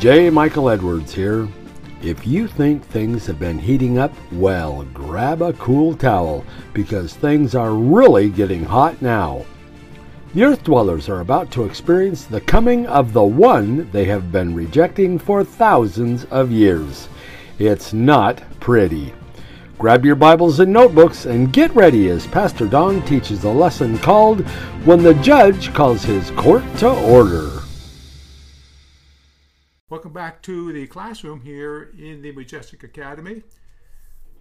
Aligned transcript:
J. 0.00 0.30
Michael 0.30 0.70
Edwards 0.70 1.12
here. 1.12 1.46
If 2.00 2.26
you 2.26 2.46
think 2.46 2.82
things 2.82 3.26
have 3.26 3.38
been 3.38 3.58
heating 3.58 3.98
up, 3.98 4.14
well, 4.32 4.82
grab 4.94 5.42
a 5.42 5.52
cool 5.52 5.94
towel 5.94 6.42
because 6.72 7.12
things 7.12 7.54
are 7.54 7.74
really 7.74 8.30
getting 8.30 8.64
hot 8.64 9.02
now. 9.02 9.44
The 10.32 10.44
Earth 10.44 10.64
Dwellers 10.64 11.10
are 11.10 11.20
about 11.20 11.50
to 11.50 11.64
experience 11.64 12.24
the 12.24 12.40
coming 12.40 12.86
of 12.86 13.12
the 13.12 13.22
one 13.22 13.90
they 13.90 14.06
have 14.06 14.32
been 14.32 14.54
rejecting 14.54 15.18
for 15.18 15.44
thousands 15.44 16.24
of 16.30 16.50
years. 16.50 17.10
It's 17.58 17.92
not 17.92 18.42
pretty. 18.58 19.12
Grab 19.76 20.06
your 20.06 20.16
Bibles 20.16 20.60
and 20.60 20.72
notebooks 20.72 21.26
and 21.26 21.52
get 21.52 21.74
ready 21.74 22.08
as 22.08 22.26
Pastor 22.28 22.66
Don 22.66 23.02
teaches 23.02 23.44
a 23.44 23.50
lesson 23.50 23.98
called 23.98 24.48
When 24.86 25.02
the 25.02 25.12
Judge 25.16 25.74
Calls 25.74 26.04
His 26.04 26.30
Court 26.30 26.64
to 26.78 26.88
Order. 26.88 27.59
Welcome 29.90 30.12
back 30.12 30.40
to 30.42 30.72
the 30.72 30.86
classroom 30.86 31.40
here 31.40 31.92
in 31.98 32.22
the 32.22 32.30
Majestic 32.30 32.84
Academy. 32.84 33.42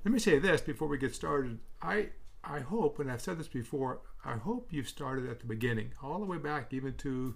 Let 0.05 0.13
me 0.13 0.19
say 0.19 0.37
this 0.37 0.61
before 0.61 0.87
we 0.87 0.99
get 0.99 1.15
started. 1.15 1.57
I 1.81 2.09
I 2.43 2.59
hope, 2.59 2.99
and 2.99 3.11
I've 3.11 3.19
said 3.19 3.39
this 3.39 3.47
before, 3.47 4.01
I 4.23 4.33
hope 4.33 4.67
you've 4.69 4.87
started 4.87 5.27
at 5.27 5.39
the 5.39 5.47
beginning, 5.47 5.93
all 6.03 6.19
the 6.19 6.27
way 6.27 6.37
back 6.37 6.71
even 6.71 6.93
to 6.97 7.35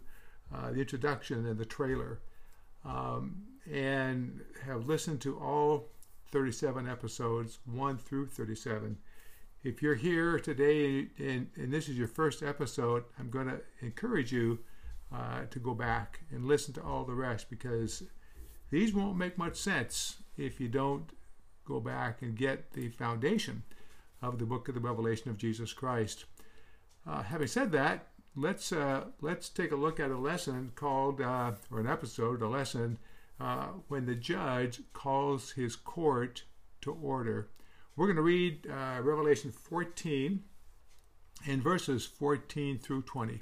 uh, 0.54 0.70
the 0.70 0.82
introduction 0.82 1.48
and 1.48 1.58
the 1.58 1.66
trailer, 1.66 2.20
um, 2.86 3.46
and 3.72 4.42
have 4.64 4.86
listened 4.86 5.20
to 5.22 5.40
all 5.40 5.88
37 6.30 6.88
episodes, 6.88 7.58
1 7.66 7.98
through 7.98 8.28
37. 8.28 8.96
If 9.64 9.82
you're 9.82 9.96
here 9.96 10.38
today 10.38 11.08
and, 11.18 11.50
and 11.56 11.74
this 11.74 11.90
is 11.90 11.98
your 11.98 12.08
first 12.08 12.44
episode, 12.44 13.06
I'm 13.18 13.32
going 13.32 13.48
to 13.48 13.62
encourage 13.82 14.32
you 14.32 14.60
uh, 15.14 15.46
to 15.50 15.60
go 15.60 15.74
back 15.74 16.22
and 16.32 16.46
listen 16.46 16.74
to 16.74 16.84
all 16.84 17.04
the 17.04 17.14
rest 17.14 17.50
because 17.50 18.04
these 18.72 18.94
won't 18.94 19.18
make 19.18 19.38
much 19.38 19.56
sense 19.56 20.18
if 20.38 20.60
you 20.60 20.68
don't 20.68 21.12
go 21.66 21.80
back 21.80 22.22
and 22.22 22.36
get 22.36 22.74
the 22.74 22.90
foundation 22.90 23.64
of 24.22 24.40
the 24.40 24.46
book 24.46 24.68
of 24.68 24.76
the 24.76 24.82
Revelation 24.82 25.30
of 25.30 25.38
Jesus 25.38 25.74
Christ. 25.74 26.26
Uh, 27.06 27.24
having 27.24 27.48
said 27.48 27.72
that, 27.74 28.08
let's 28.36 28.72
uh, 28.72 29.06
let's 29.22 29.50
take 29.50 29.72
a 29.72 29.76
look 29.76 30.00
at 30.00 30.12
a 30.12 30.18
lesson 30.18 30.72
called 30.76 31.22
uh, 31.22 31.52
or 31.72 31.80
an 31.80 31.88
episode, 31.88 32.42
a 32.42 32.48
lesson 32.48 32.98
uh, 33.40 33.68
when 33.88 34.06
the 34.06 34.16
judge 34.16 34.82
calls 34.94 35.52
his 35.52 35.76
court 35.76 36.44
to 36.82 36.92
order. 36.92 37.50
We're 37.96 38.08
going 38.08 38.16
to 38.16 38.24
read 38.24 38.68
uh, 38.68 39.02
Revelation 39.02 39.52
14 39.52 40.44
in 41.46 41.62
verses 41.62 42.06
14 42.06 42.80
through 42.80 43.04
20. 43.04 43.42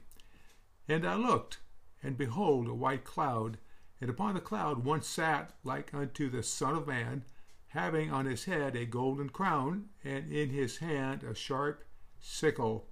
And 0.89 1.05
I 1.05 1.15
looked, 1.15 1.59
and 2.03 2.17
behold, 2.17 2.67
a 2.67 2.73
white 2.73 3.03
cloud, 3.03 3.57
and 3.99 4.09
upon 4.09 4.33
the 4.33 4.41
cloud 4.41 4.83
one 4.83 5.01
sat 5.01 5.53
like 5.63 5.93
unto 5.93 6.29
the 6.29 6.43
Son 6.43 6.75
of 6.75 6.87
Man, 6.87 7.23
having 7.67 8.11
on 8.11 8.25
his 8.25 8.45
head 8.45 8.75
a 8.75 8.85
golden 8.85 9.29
crown, 9.29 9.89
and 10.03 10.31
in 10.31 10.49
his 10.49 10.77
hand 10.77 11.23
a 11.23 11.35
sharp 11.35 11.83
sickle. 12.19 12.87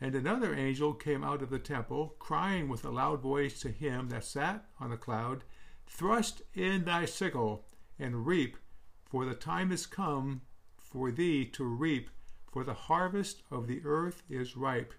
And 0.00 0.14
another 0.14 0.54
angel 0.54 0.94
came 0.94 1.24
out 1.24 1.42
of 1.42 1.50
the 1.50 1.58
temple, 1.58 2.14
crying 2.18 2.68
with 2.68 2.84
a 2.84 2.90
loud 2.90 3.20
voice 3.20 3.60
to 3.60 3.70
him 3.70 4.08
that 4.10 4.24
sat 4.24 4.66
on 4.78 4.90
the 4.90 4.96
cloud, 4.96 5.44
Thrust 5.86 6.42
in 6.54 6.84
thy 6.84 7.04
sickle, 7.06 7.66
and 7.98 8.26
reap, 8.26 8.56
for 9.04 9.24
the 9.24 9.34
time 9.34 9.72
is 9.72 9.86
come 9.86 10.42
for 10.76 11.10
thee 11.10 11.44
to 11.46 11.64
reap, 11.64 12.10
for 12.50 12.64
the 12.64 12.74
harvest 12.74 13.42
of 13.50 13.66
the 13.66 13.80
earth 13.84 14.22
is 14.28 14.56
ripe. 14.56 14.94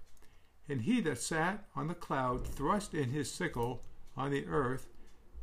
And 0.69 0.83
he 0.83 1.01
that 1.01 1.17
sat 1.17 1.65
on 1.75 1.87
the 1.87 1.95
cloud 1.95 2.47
thrust 2.47 2.93
in 2.93 3.09
his 3.09 3.31
sickle 3.31 3.83
on 4.15 4.29
the 4.29 4.45
earth, 4.45 4.87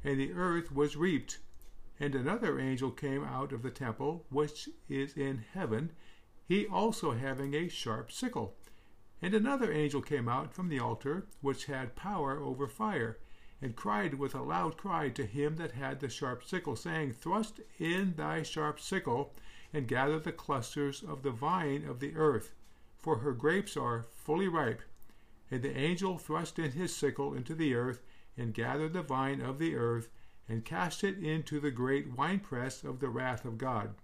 and 0.05 0.21
the 0.21 0.33
earth 0.33 0.71
was 0.71 0.97
reaped. 0.97 1.39
And 1.99 2.15
another 2.15 2.61
angel 2.61 2.93
came 2.93 3.25
out 3.25 3.53
of 3.53 3.63
the 3.63 3.71
temple, 3.71 4.25
which 4.31 4.69
is 4.89 5.15
in 5.15 5.45
heaven, 5.53 5.91
he 6.47 6.65
also 6.65 7.11
having 7.11 7.55
a 7.55 7.67
sharp 7.69 8.13
sickle. 8.13 8.55
And 9.21 9.35
another 9.35 9.73
angel 9.73 10.01
came 10.01 10.29
out 10.29 10.55
from 10.55 10.69
the 10.69 10.79
altar, 10.79 11.27
which 11.41 11.65
had 11.65 11.97
power 11.97 12.39
over 12.39 12.69
fire, 12.69 13.19
and 13.61 13.75
cried 13.75 14.15
with 14.15 14.35
a 14.35 14.43
loud 14.43 14.77
cry 14.77 15.09
to 15.09 15.27
him 15.27 15.57
that 15.57 15.73
had 15.73 15.99
the 15.99 16.09
sharp 16.09 16.45
sickle, 16.45 16.77
saying, 16.77 17.15
Thrust 17.15 17.61
in 17.81 18.15
thy 18.15 18.43
sharp 18.43 18.79
sickle, 18.79 19.35
and 19.73 19.89
gather 19.89 20.21
the 20.21 20.31
clusters 20.31 21.03
of 21.03 21.23
the 21.23 21.31
vine 21.31 21.85
of 21.85 21.99
the 21.99 22.15
earth, 22.15 22.53
for 22.97 23.19
her 23.19 23.33
grapes 23.33 23.77
are 23.77 24.05
fully 24.15 24.47
ripe. 24.47 24.83
And 25.51 25.63
the 25.63 25.77
angel 25.77 26.19
thrust 26.19 26.59
in 26.59 26.73
his 26.73 26.95
sickle 26.95 27.35
into 27.35 27.55
the 27.55 27.75
earth, 27.75 28.03
and 28.37 28.53
gathered 28.53 28.93
the 28.93 29.03
vine 29.03 29.41
of 29.41 29.59
the 29.59 29.77
earth, 29.77 30.09
and 30.49 30.65
cast 30.65 31.05
it 31.05 31.19
into 31.19 31.61
the 31.61 31.71
great 31.71 32.17
winepress 32.17 32.85
of 32.85 33.01
the 33.01 33.09
wrath 33.09 33.45
of 33.45 33.59
God. 33.59 33.95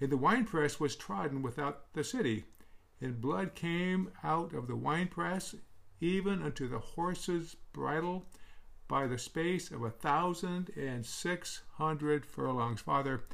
And 0.00 0.10
the 0.10 0.16
winepress 0.16 0.78
was 0.78 0.96
trodden 0.96 1.42
without 1.42 1.92
the 1.92 2.04
city, 2.04 2.44
and 3.00 3.20
blood 3.20 3.54
came 3.54 4.10
out 4.22 4.52
of 4.52 4.66
the 4.66 4.76
winepress, 4.76 5.54
even 6.00 6.42
unto 6.42 6.68
the 6.68 6.78
horse's 6.78 7.56
bridle, 7.72 8.26
by 8.86 9.06
the 9.06 9.18
space 9.18 9.70
of 9.70 9.82
a 9.82 9.90
thousand 9.90 10.70
and 10.76 11.04
six 11.04 11.62
hundred 11.74 12.26
furlongs. 12.26 12.80
Father, 12.80 13.24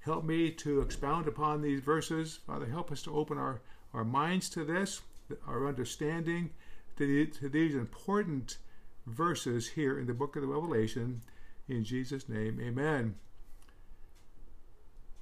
help 0.00 0.24
me 0.24 0.50
to 0.50 0.80
expound 0.80 1.28
upon 1.28 1.62
these 1.62 1.80
verses. 1.80 2.40
Father, 2.46 2.66
help 2.66 2.90
us 2.90 3.02
to 3.02 3.14
open 3.14 3.38
our, 3.38 3.60
our 3.94 4.04
minds 4.04 4.48
to 4.50 4.64
this, 4.64 5.02
our 5.46 5.68
understanding 5.68 6.50
to, 6.98 7.06
the, 7.06 7.26
to 7.38 7.48
these 7.48 7.74
important 7.74 8.58
verses 9.06 9.68
here 9.68 9.98
in 9.98 10.06
the 10.06 10.14
book 10.14 10.36
of 10.36 10.42
the 10.42 10.48
Revelation. 10.48 11.22
In 11.68 11.84
Jesus' 11.84 12.28
name, 12.28 12.58
amen. 12.60 13.14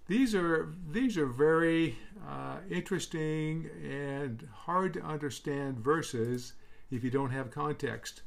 These 0.08 0.34
are 0.36 0.72
these 0.88 1.18
are 1.18 1.26
very 1.26 1.98
uh, 2.28 2.58
interesting 2.70 3.68
and 3.82 4.46
hard 4.52 4.94
to 4.94 5.02
understand 5.02 5.80
verses 5.80 6.52
if 6.92 7.02
you 7.02 7.10
don't 7.10 7.30
have 7.30 7.50
context. 7.50 8.22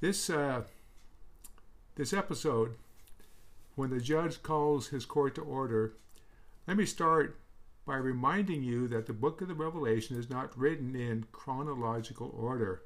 This 0.00 0.30
uh, 0.30 0.62
this 1.96 2.12
episode, 2.12 2.76
when 3.74 3.90
the 3.90 4.00
judge 4.00 4.44
calls 4.44 4.88
his 4.88 5.04
court 5.04 5.34
to 5.34 5.42
order, 5.42 5.94
let 6.68 6.76
me 6.76 6.86
start 6.86 7.36
by 7.84 7.96
reminding 7.96 8.62
you 8.62 8.86
that 8.88 9.06
the 9.06 9.12
book 9.12 9.40
of 9.40 9.48
the 9.48 9.54
Revelation 9.54 10.16
is 10.16 10.30
not 10.30 10.56
written 10.56 10.94
in 10.94 11.26
chronological 11.32 12.34
order. 12.36 12.82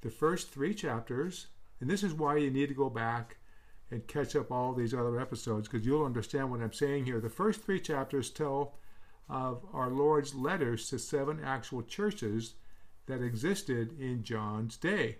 The 0.00 0.10
first 0.10 0.50
three 0.50 0.74
chapters, 0.74 1.48
and 1.80 1.90
this 1.90 2.02
is 2.02 2.14
why 2.14 2.36
you 2.36 2.50
need 2.50 2.68
to 2.68 2.74
go 2.74 2.88
back 2.88 3.38
and 3.90 4.06
catch 4.06 4.34
up 4.34 4.50
all 4.50 4.72
these 4.72 4.94
other 4.94 5.20
episodes 5.20 5.68
because 5.68 5.86
you'll 5.86 6.04
understand 6.04 6.50
what 6.50 6.60
I'm 6.60 6.72
saying 6.72 7.04
here. 7.04 7.20
The 7.20 7.28
first 7.28 7.62
three 7.62 7.80
chapters 7.80 8.30
tell 8.30 8.78
of 9.28 9.64
our 9.72 9.90
Lord's 9.90 10.34
letters 10.34 10.88
to 10.90 10.98
seven 10.98 11.40
actual 11.42 11.82
churches 11.82 12.54
that 13.06 13.22
existed 13.22 13.98
in 14.00 14.22
John's 14.22 14.76
day. 14.76 15.18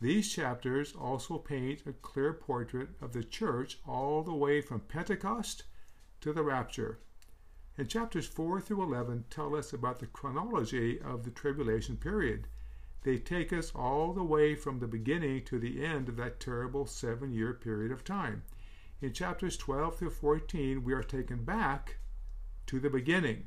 These 0.00 0.32
chapters 0.32 0.94
also 0.98 1.38
paint 1.38 1.82
a 1.86 1.92
clear 1.92 2.32
portrait 2.32 2.88
of 3.00 3.12
the 3.12 3.22
church 3.22 3.78
all 3.86 4.22
the 4.22 4.34
way 4.34 4.60
from 4.60 4.80
Pentecost 4.80 5.62
to 6.20 6.32
the 6.32 6.42
rapture. 6.42 6.98
And 7.78 7.88
chapters 7.88 8.26
4 8.26 8.60
through 8.60 8.82
11 8.82 9.24
tell 9.30 9.56
us 9.56 9.72
about 9.72 9.98
the 9.98 10.06
chronology 10.06 11.00
of 11.00 11.24
the 11.24 11.30
tribulation 11.30 11.96
period. 11.96 12.48
They 13.02 13.18
take 13.18 13.52
us 13.52 13.72
all 13.74 14.12
the 14.12 14.22
way 14.22 14.54
from 14.54 14.78
the 14.78 14.86
beginning 14.86 15.44
to 15.46 15.58
the 15.58 15.84
end 15.84 16.08
of 16.08 16.16
that 16.16 16.38
terrible 16.38 16.86
seven 16.86 17.32
year 17.32 17.54
period 17.54 17.90
of 17.90 18.04
time. 18.04 18.42
In 19.00 19.12
chapters 19.12 19.56
12 19.56 19.96
through 19.96 20.10
14, 20.10 20.84
we 20.84 20.92
are 20.92 21.02
taken 21.02 21.44
back 21.44 21.96
to 22.66 22.78
the 22.78 22.90
beginning. 22.90 23.46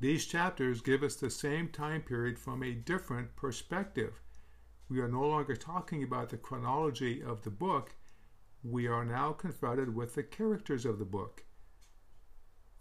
These 0.00 0.26
chapters 0.26 0.80
give 0.80 1.02
us 1.02 1.16
the 1.16 1.30
same 1.30 1.68
time 1.68 2.02
period 2.02 2.38
from 2.38 2.62
a 2.62 2.72
different 2.72 3.36
perspective. 3.36 4.20
We 4.88 5.00
are 5.00 5.08
no 5.08 5.26
longer 5.26 5.56
talking 5.56 6.02
about 6.02 6.30
the 6.30 6.36
chronology 6.36 7.22
of 7.22 7.42
the 7.42 7.50
book, 7.50 7.94
we 8.62 8.86
are 8.86 9.04
now 9.04 9.32
confronted 9.32 9.94
with 9.94 10.14
the 10.14 10.22
characters 10.22 10.86
of 10.86 10.98
the 10.98 11.04
book. 11.04 11.44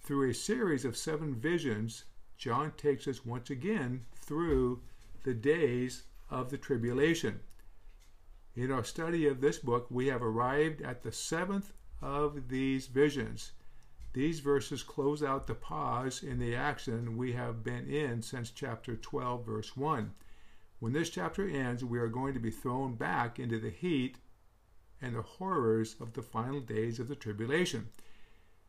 Through 0.06 0.30
a 0.30 0.34
series 0.34 0.84
of 0.84 0.98
seven 0.98 1.34
visions, 1.34 2.04
John 2.38 2.74
takes 2.76 3.08
us 3.08 3.26
once 3.26 3.50
again 3.50 4.06
through 4.14 4.82
the 5.24 5.34
days 5.34 6.04
of 6.30 6.50
the 6.50 6.58
tribulation. 6.58 7.40
In 8.54 8.70
our 8.70 8.84
study 8.84 9.26
of 9.28 9.40
this 9.40 9.60
book, 9.60 9.88
we 9.90 10.08
have 10.08 10.22
arrived 10.22 10.82
at 10.82 11.04
the 11.04 11.14
seventh 11.14 11.72
of 12.02 12.50
these 12.50 12.88
visions. 12.88 13.54
These 14.12 14.42
verses 14.42 14.84
close 14.84 15.24
out 15.24 15.48
the 15.48 15.56
pause 15.56 16.22
in 16.22 16.38
the 16.38 16.54
action 16.54 17.16
we 17.16 17.32
have 17.32 17.64
been 17.64 17.88
in 17.88 18.22
since 18.22 18.52
chapter 18.52 18.98
12, 18.98 19.46
verse 19.46 19.78
1. 19.78 20.14
When 20.80 20.92
this 20.92 21.12
chapter 21.12 21.48
ends, 21.48 21.82
we 21.82 21.98
are 21.98 22.10
going 22.10 22.34
to 22.34 22.42
be 22.42 22.52
thrown 22.52 22.96
back 22.96 23.40
into 23.40 23.58
the 23.58 23.70
heat 23.70 24.18
and 25.02 25.16
the 25.16 25.22
horrors 25.22 25.96
of 26.02 26.12
the 26.12 26.22
final 26.22 26.60
days 26.60 27.00
of 27.00 27.08
the 27.08 27.16
tribulation. 27.16 27.88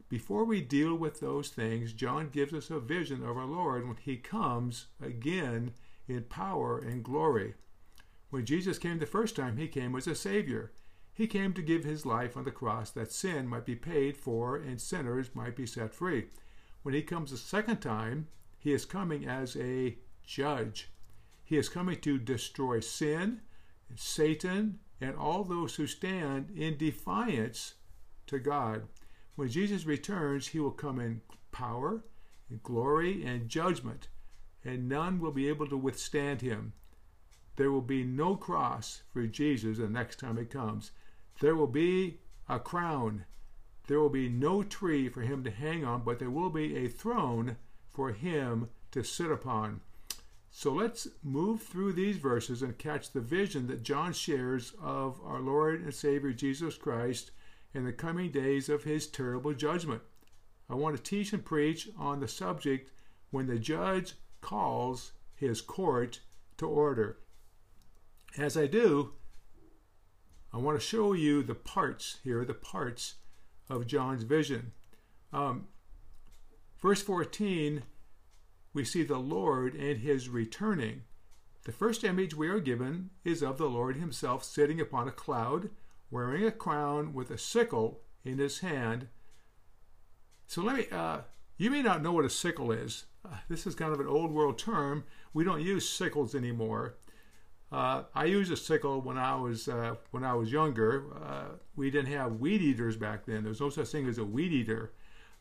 Before 0.09 0.45
we 0.45 0.61
deal 0.61 0.95
with 0.95 1.21
those 1.21 1.49
things, 1.49 1.93
John 1.93 2.29
gives 2.29 2.53
us 2.53 2.71
a 2.71 2.79
vision 2.79 3.23
of 3.23 3.37
our 3.37 3.47
Lord 3.47 3.87
when 3.87 3.97
he 3.97 4.17
comes 4.17 4.87
again 5.03 5.73
in 6.07 6.25
power 6.25 6.79
and 6.79 7.03
glory. 7.03 7.55
When 8.31 8.45
Jesus 8.45 8.79
came 8.79 8.99
the 8.99 9.07
first 9.07 9.35
time, 9.37 9.57
he 9.57 9.69
came 9.69 9.95
as 9.97 10.07
a 10.07 10.15
Savior. 10.15 10.73
He 11.13 11.27
came 11.27 11.53
to 11.55 11.63
give 11.63 11.85
his 11.85 12.05
life 12.05 12.37
on 12.37 12.45
the 12.45 12.51
cross 12.51 12.91
that 12.91 13.13
sin 13.13 13.47
might 13.47 13.65
be 13.65 13.77
paid 13.77 14.17
for 14.17 14.57
and 14.57 14.81
sinners 14.81 15.31
might 15.35 15.57
be 15.57 15.67
set 15.67 15.95
free. 15.95 16.27
When 16.83 16.95
he 16.95 17.03
comes 17.03 17.31
the 17.31 17.37
second 17.37 17.79
time, 17.79 18.29
he 18.59 18.73
is 18.73 18.85
coming 18.85 19.27
as 19.27 19.57
a 19.57 19.97
judge. 20.25 20.91
He 21.45 21.57
is 21.57 21.69
coming 21.69 22.01
to 22.01 22.19
destroy 22.19 22.81
sin, 22.81 23.41
Satan, 23.95 24.81
and 25.01 25.17
all 25.17 25.45
those 25.45 25.77
who 25.77 25.87
stand 25.87 26.51
in 26.57 26.77
defiance 26.77 27.75
to 28.27 28.39
God. 28.39 28.89
When 29.37 29.49
Jesus 29.49 29.85
returns, 29.85 30.49
he 30.49 30.61
will 30.61 30.71
come 30.71 31.01
in 31.01 31.21
power, 31.51 32.05
in 32.51 32.61
glory, 32.63 33.25
and 33.25 33.49
judgment, 33.49 34.09
and 34.65 34.89
none 34.89 35.19
will 35.19 35.33
be 35.33 35.49
able 35.49 35.67
to 35.69 35.77
withstand 35.77 36.41
him. 36.41 36.73
There 37.57 37.71
will 37.71 37.83
be 37.83 38.05
no 38.05 38.37
cross 38.37 39.03
for 39.13 39.27
Jesus 39.27 39.79
the 39.79 39.89
next 39.89 40.19
time 40.19 40.37
he 40.37 40.45
comes. 40.45 40.93
There 41.41 41.57
will 41.57 41.67
be 41.67 42.19
a 42.49 42.59
crown. 42.59 43.25
There 43.87 44.01
will 44.01 44.09
be 44.09 44.29
no 44.29 44.63
tree 44.63 45.09
for 45.09 45.23
him 45.23 45.45
to 45.45 45.51
hang 45.51 45.85
on, 45.85 46.03
but 46.03 46.19
there 46.19 46.31
will 46.31 46.51
be 46.51 46.77
a 46.77 46.89
throne 46.89 47.57
for 47.93 48.13
him 48.13 48.69
to 48.93 49.03
sit 49.03 49.31
upon. 49.31 49.81
So 50.51 50.73
let's 50.73 51.09
move 51.23 51.63
through 51.63 51.95
these 51.95 52.19
verses 52.19 52.63
and 52.63 52.79
catch 52.79 53.11
the 53.11 53.21
vision 53.21 53.67
that 53.67 53.83
John 53.83 54.13
shares 54.13 54.73
of 54.81 55.21
our 55.25 55.41
Lord 55.41 55.83
and 55.83 55.93
Savior 55.93 56.33
Jesus 56.33 56.77
Christ 56.77 57.33
in 57.75 57.85
the 57.85 57.93
coming 57.93 58.31
days 58.31 58.69
of 58.69 58.85
his 58.85 59.07
terrible 59.07 59.53
judgment. 59.53 60.01
I 60.71 60.75
want 60.75 60.97
to 60.97 61.03
teach 61.03 61.33
and 61.33 61.45
preach 61.45 61.89
on 61.99 62.21
the 62.21 62.29
subject 62.29 62.91
when 63.31 63.47
the 63.47 63.59
judge 63.59 64.15
calls 64.41 65.13
his 65.35 65.61
court 65.61 66.21
to 66.57 66.67
order. 66.67 67.19
As 68.39 68.57
I 68.57 68.67
do, 68.67 69.13
I 70.53 70.59
want 70.59 70.81
to 70.81 70.87
show 70.87 71.13
you 71.13 71.43
the 71.43 71.55
parts 71.55 72.19
here, 72.23 72.45
the 72.45 72.55
parts 72.55 73.17
of 73.69 73.87
John's 73.87 74.23
vision. 74.23 74.73
Um, 75.33 75.67
verse 76.81 77.03
14, 77.03 77.83
we 78.73 78.85
see 78.85 79.03
the 79.03 79.19
Lord 79.19 79.75
and 79.75 79.99
his 79.99 80.29
returning. 80.29 81.03
The 81.65 81.73
first 81.73 82.05
image 82.05 82.35
we 82.35 82.49
are 82.49 82.61
given 82.61 83.11
is 83.25 83.43
of 83.43 83.59
the 83.59 83.69
Lord 83.69 83.97
himself 83.97 84.45
sitting 84.45 84.81
upon 84.81 85.09
a 85.09 85.13
cloud, 85.13 85.71
wearing 86.15 86.45
a 86.45 86.53
crown 86.53 87.13
with 87.13 87.29
a 87.33 87.37
sickle 87.37 88.01
in 88.25 88.39
his 88.39 88.61
hand. 88.61 89.09
So 90.47 90.63
let 90.63 90.77
me, 90.77 90.87
uh, 90.93 91.23
you 91.59 91.73
may 91.73 91.83
not 91.83 92.03
know 92.03 92.13
what 92.13 92.25
a 92.25 92.31
sickle 92.31 92.71
is. 92.71 93.07
Uh, 93.25 93.39
this 93.49 93.67
is 93.67 93.75
kind 93.75 93.93
of 93.93 93.99
an 93.99 94.07
old 94.07 94.31
world 94.31 94.57
term. 94.57 95.03
We 95.33 95.43
don't 95.43 95.61
use 95.61 95.89
sickles 95.89 96.37
anymore. 96.37 96.99
Uh, 97.73 98.05
I 98.15 98.27
used 98.27 98.53
a 98.53 98.57
sickle 98.57 99.01
when 99.01 99.19
I 99.19 99.35
was 99.35 99.67
uh, 99.67 99.97
when 100.13 100.23
I 100.23 100.35
was 100.35 100.53
younger. 100.53 101.07
Uh, 101.21 101.57
we 101.75 101.91
didn't 101.91 102.13
have 102.13 102.39
weed 102.39 102.63
eaters 102.63 102.97
back 102.97 103.27
then. 103.27 103.43
There's 103.43 103.61
no 103.61 103.71
such 103.71 103.89
thing 103.89 104.07
as 104.07 104.19
a 104.19 104.25
weed 104.25 104.53
eater. 104.53 104.93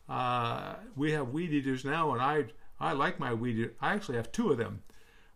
Uh, 0.08 0.74
we 0.96 1.12
have 1.12 1.28
weed 1.28 1.52
eaters 1.52 1.84
now, 1.84 2.12
and 2.12 2.20
I 2.20 2.46
I 2.80 2.94
like 2.94 3.20
my 3.20 3.32
weed 3.32 3.58
eater. 3.58 3.74
I 3.80 3.94
actually 3.94 4.16
have 4.16 4.32
two 4.32 4.50
of 4.50 4.58
them. 4.58 4.82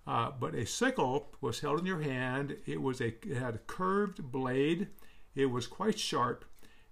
But 0.04 0.54
a 0.56 0.66
sickle 0.66 1.28
was 1.40 1.60
held 1.60 1.78
in 1.78 1.86
your 1.86 2.00
hand. 2.00 2.56
It 2.66 2.82
was 2.82 3.00
a 3.00 3.14
it 3.24 3.36
had 3.36 3.54
a 3.54 3.58
curved 3.58 4.32
blade. 4.32 4.88
It 5.38 5.46
was 5.46 5.66
quite 5.66 5.98
sharp, 5.98 6.44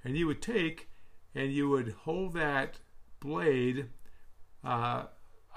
and 0.05 0.17
you 0.17 0.27
would 0.27 0.41
take 0.41 0.89
and 1.35 1.53
you 1.53 1.69
would 1.69 1.95
hold 2.05 2.33
that 2.35 2.79
blade. 3.21 3.89
Uh, 4.65 5.07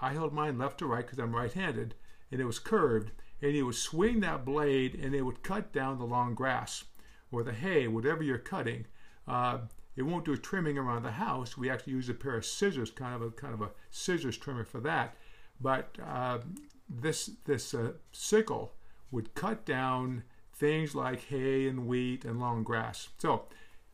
I 0.02 0.14
held 0.14 0.34
mine 0.34 0.58
left 0.58 0.80
to 0.80 0.86
right 0.86 1.06
because 1.06 1.20
I'm 1.20 1.36
right-handed, 1.36 1.94
and 2.32 2.42
it 2.42 2.46
was 2.46 2.60
curved 2.60 3.12
and 3.42 3.54
you 3.54 3.66
would 3.66 3.76
swing 3.76 4.20
that 4.20 4.46
blade 4.46 4.96
and 4.96 5.16
it 5.16 5.22
would 5.22 5.44
cut 5.44 5.72
down 5.72 5.98
the 5.98 6.06
long 6.06 6.34
grass 6.34 6.84
or 7.32 7.44
the 7.44 7.54
hay, 7.54 7.88
whatever 7.88 8.24
you're 8.24 8.38
cutting. 8.38 8.86
Uh, 9.28 9.60
it 9.96 10.04
won't 10.04 10.26
do 10.26 10.36
trimming 10.36 10.78
around 10.78 11.04
the 11.04 11.12
house. 11.12 11.58
We 11.58 11.70
actually 11.70 11.94
use 11.94 12.10
a 12.10 12.14
pair 12.14 12.36
of 12.36 12.46
scissors, 12.46 12.92
kind 12.92 13.16
of 13.16 13.22
a 13.22 13.32
kind 13.32 13.54
of 13.54 13.62
a 13.62 13.70
scissors 13.92 14.38
trimmer 14.38 14.64
for 14.64 14.80
that. 14.82 15.16
But 15.62 15.96
uh, 16.04 16.40
this 16.90 17.32
this 17.46 17.74
uh, 17.74 17.94
sickle 18.12 18.74
would 19.12 19.36
cut 19.36 19.66
down 19.66 20.24
things 20.60 20.94
like 20.94 21.26
hay 21.26 21.68
and 21.68 21.88
wheat 21.88 22.26
and 22.26 22.40
long 22.40 22.64
grass. 22.64 23.10
So, 23.18 23.46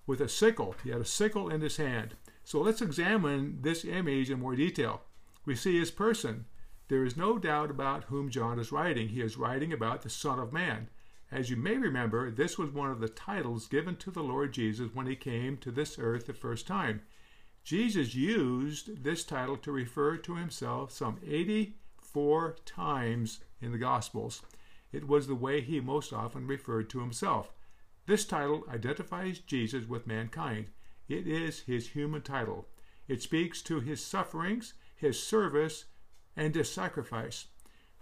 with 0.08 0.20
a 0.20 0.28
sickle, 0.28 0.76
he 0.84 0.90
had 0.90 1.02
a 1.02 1.06
sickle 1.06 1.50
in 1.50 1.62
his 1.62 1.78
hand. 1.78 2.16
So 2.44 2.62
let's 2.62 2.82
examine 2.82 3.60
this 3.62 3.84
image 3.86 4.30
in 4.30 4.40
more 4.40 4.56
detail. 4.56 5.02
We 5.46 5.56
see 5.56 5.80
his 5.80 5.90
person. 5.92 6.46
There 6.88 7.04
is 7.04 7.18
no 7.18 7.40
doubt 7.40 7.72
about 7.72 8.06
whom 8.06 8.30
John 8.30 8.60
is 8.60 8.72
writing. 8.72 9.10
He 9.10 9.22
is 9.22 9.38
writing 9.38 9.74
about 9.74 10.04
the 10.04 10.10
Son 10.10 10.38
of 10.38 10.54
Man. 10.54 10.90
As 11.32 11.50
you 11.50 11.56
may 11.56 11.76
remember, 11.76 12.30
this 12.30 12.58
was 12.58 12.70
one 12.70 12.92
of 12.92 13.00
the 13.00 13.10
titles 13.10 13.68
given 13.68 13.96
to 13.98 14.12
the 14.12 14.22
Lord 14.22 14.54
Jesus 14.54 14.94
when 14.94 15.08
he 15.08 15.16
came 15.16 15.58
to 15.58 15.72
this 15.72 15.98
earth 15.98 16.28
the 16.28 16.34
first 16.34 16.68
time. 16.68 17.02
Jesus 17.64 18.14
used 18.14 19.04
this 19.04 19.24
title 19.24 19.58
to 19.58 19.72
refer 19.72 20.18
to 20.18 20.36
himself 20.36 20.92
some 20.92 21.18
84 21.28 22.58
times 22.64 23.40
in 23.60 23.72
the 23.72 23.80
Gospels. 23.80 24.44
It 24.96 25.10
was 25.10 25.28
the 25.28 25.36
way 25.36 25.60
he 25.60 25.82
most 25.82 26.14
often 26.14 26.48
referred 26.48 26.90
to 26.92 27.02
himself. 27.02 27.52
This 28.06 28.24
title 28.24 28.64
identifies 28.70 29.40
Jesus 29.40 29.86
with 29.86 30.08
mankind. 30.08 30.70
It 31.10 31.28
is 31.28 31.60
his 31.60 31.90
human 31.90 32.22
title. 32.22 32.70
It 33.10 33.22
speaks 33.22 33.62
to 33.64 33.82
his 33.82 34.02
sufferings, 34.02 34.74
his 34.96 35.22
service, 35.22 35.84
and 36.38 36.56
his 36.56 36.72
sacrifice. 36.72 37.48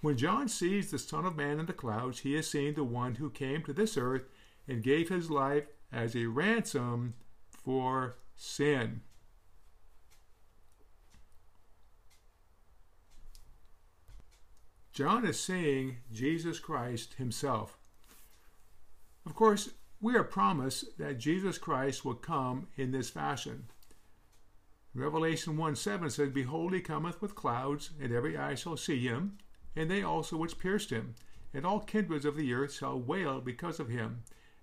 When 0.02 0.18
John 0.18 0.48
sees 0.48 0.92
the 0.92 1.00
Son 1.00 1.26
of 1.26 1.36
Man 1.36 1.60
in 1.60 1.66
the 1.66 1.74
clouds, 1.74 2.20
he 2.20 2.36
is 2.36 2.48
seeing 2.48 2.76
the 2.76 2.84
one 2.84 3.16
who 3.16 3.32
came 3.32 3.64
to 3.64 3.74
this 3.74 3.98
earth 3.98 4.30
and 4.68 4.84
gave 4.84 5.10
his 5.10 5.32
life 5.32 5.66
as 5.92 6.16
a 6.16 6.28
ransom 6.28 7.16
for 7.50 8.18
sin. 8.36 9.02
John 14.94 15.26
is 15.26 15.40
seeing 15.40 15.98
Jesus 16.12 16.60
Christ 16.60 17.16
himself. 17.16 17.80
Of 19.26 19.34
course, 19.34 19.72
we 20.00 20.16
are 20.16 20.24
promised 20.24 21.00
that 21.00 21.18
Jesus 21.18 21.58
Christ 21.58 22.06
will 22.06 22.14
come 22.14 22.68
in 22.78 22.92
this 22.92 23.10
fashion. 23.10 23.66
Revelation 24.94 25.58
1 25.58 25.76
7 25.76 26.12
says, 26.12 26.30
Behold, 26.30 26.74
he 26.74 26.82
cometh 26.82 27.24
with 27.24 27.34
clouds, 27.34 27.90
and 28.00 28.14
every 28.14 28.38
eye 28.38 28.54
shall 28.54 28.78
see 28.78 29.00
him, 29.00 29.40
and 29.76 29.90
they 29.90 30.04
also 30.04 30.38
which 30.38 30.60
pierced 30.60 30.92
him, 30.92 31.16
and 31.56 31.66
all 31.66 31.80
kindreds 31.80 32.26
of 32.26 32.38
the 32.38 32.54
earth 32.54 32.76
shall 32.76 33.00
wail 33.00 33.42
because 33.42 33.80
of 33.80 33.90
him. 33.90 34.22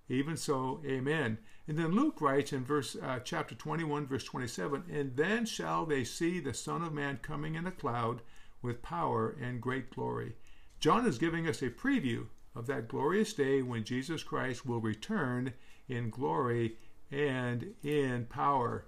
Even 0.09 0.37
so, 0.37 0.81
Amen. 0.87 1.39
And 1.67 1.77
then 1.77 1.91
Luke 1.91 2.21
writes 2.21 2.53
in 2.53 2.65
verse 2.65 2.97
uh, 3.03 3.19
chapter 3.25 3.57
21, 3.57 4.07
verse 4.07 4.25
27, 4.25 4.85
And 4.93 5.17
then 5.17 5.45
shall 5.45 5.87
they 5.87 6.05
see 6.05 6.39
the 6.39 6.55
Son 6.55 6.83
of 6.83 6.93
Man 6.93 7.19
coming 7.21 7.57
in 7.57 7.67
a 7.67 7.73
cloud 7.73 8.23
with 8.63 8.83
power 8.83 9.37
and 9.41 9.61
great 9.61 9.91
glory. 9.95 10.35
John 10.79 11.07
is 11.07 11.19
giving 11.19 11.47
us 11.49 11.63
a 11.63 11.71
preview 11.71 12.27
of 12.55 12.67
that 12.67 12.89
glorious 12.89 13.33
day 13.33 13.63
when 13.63 13.85
Jesus 13.85 14.23
Christ 14.23 14.67
will 14.67 14.81
return 14.81 15.53
in 15.89 16.11
glory 16.11 16.77
and 17.11 17.75
in 17.83 18.27
power. 18.27 18.87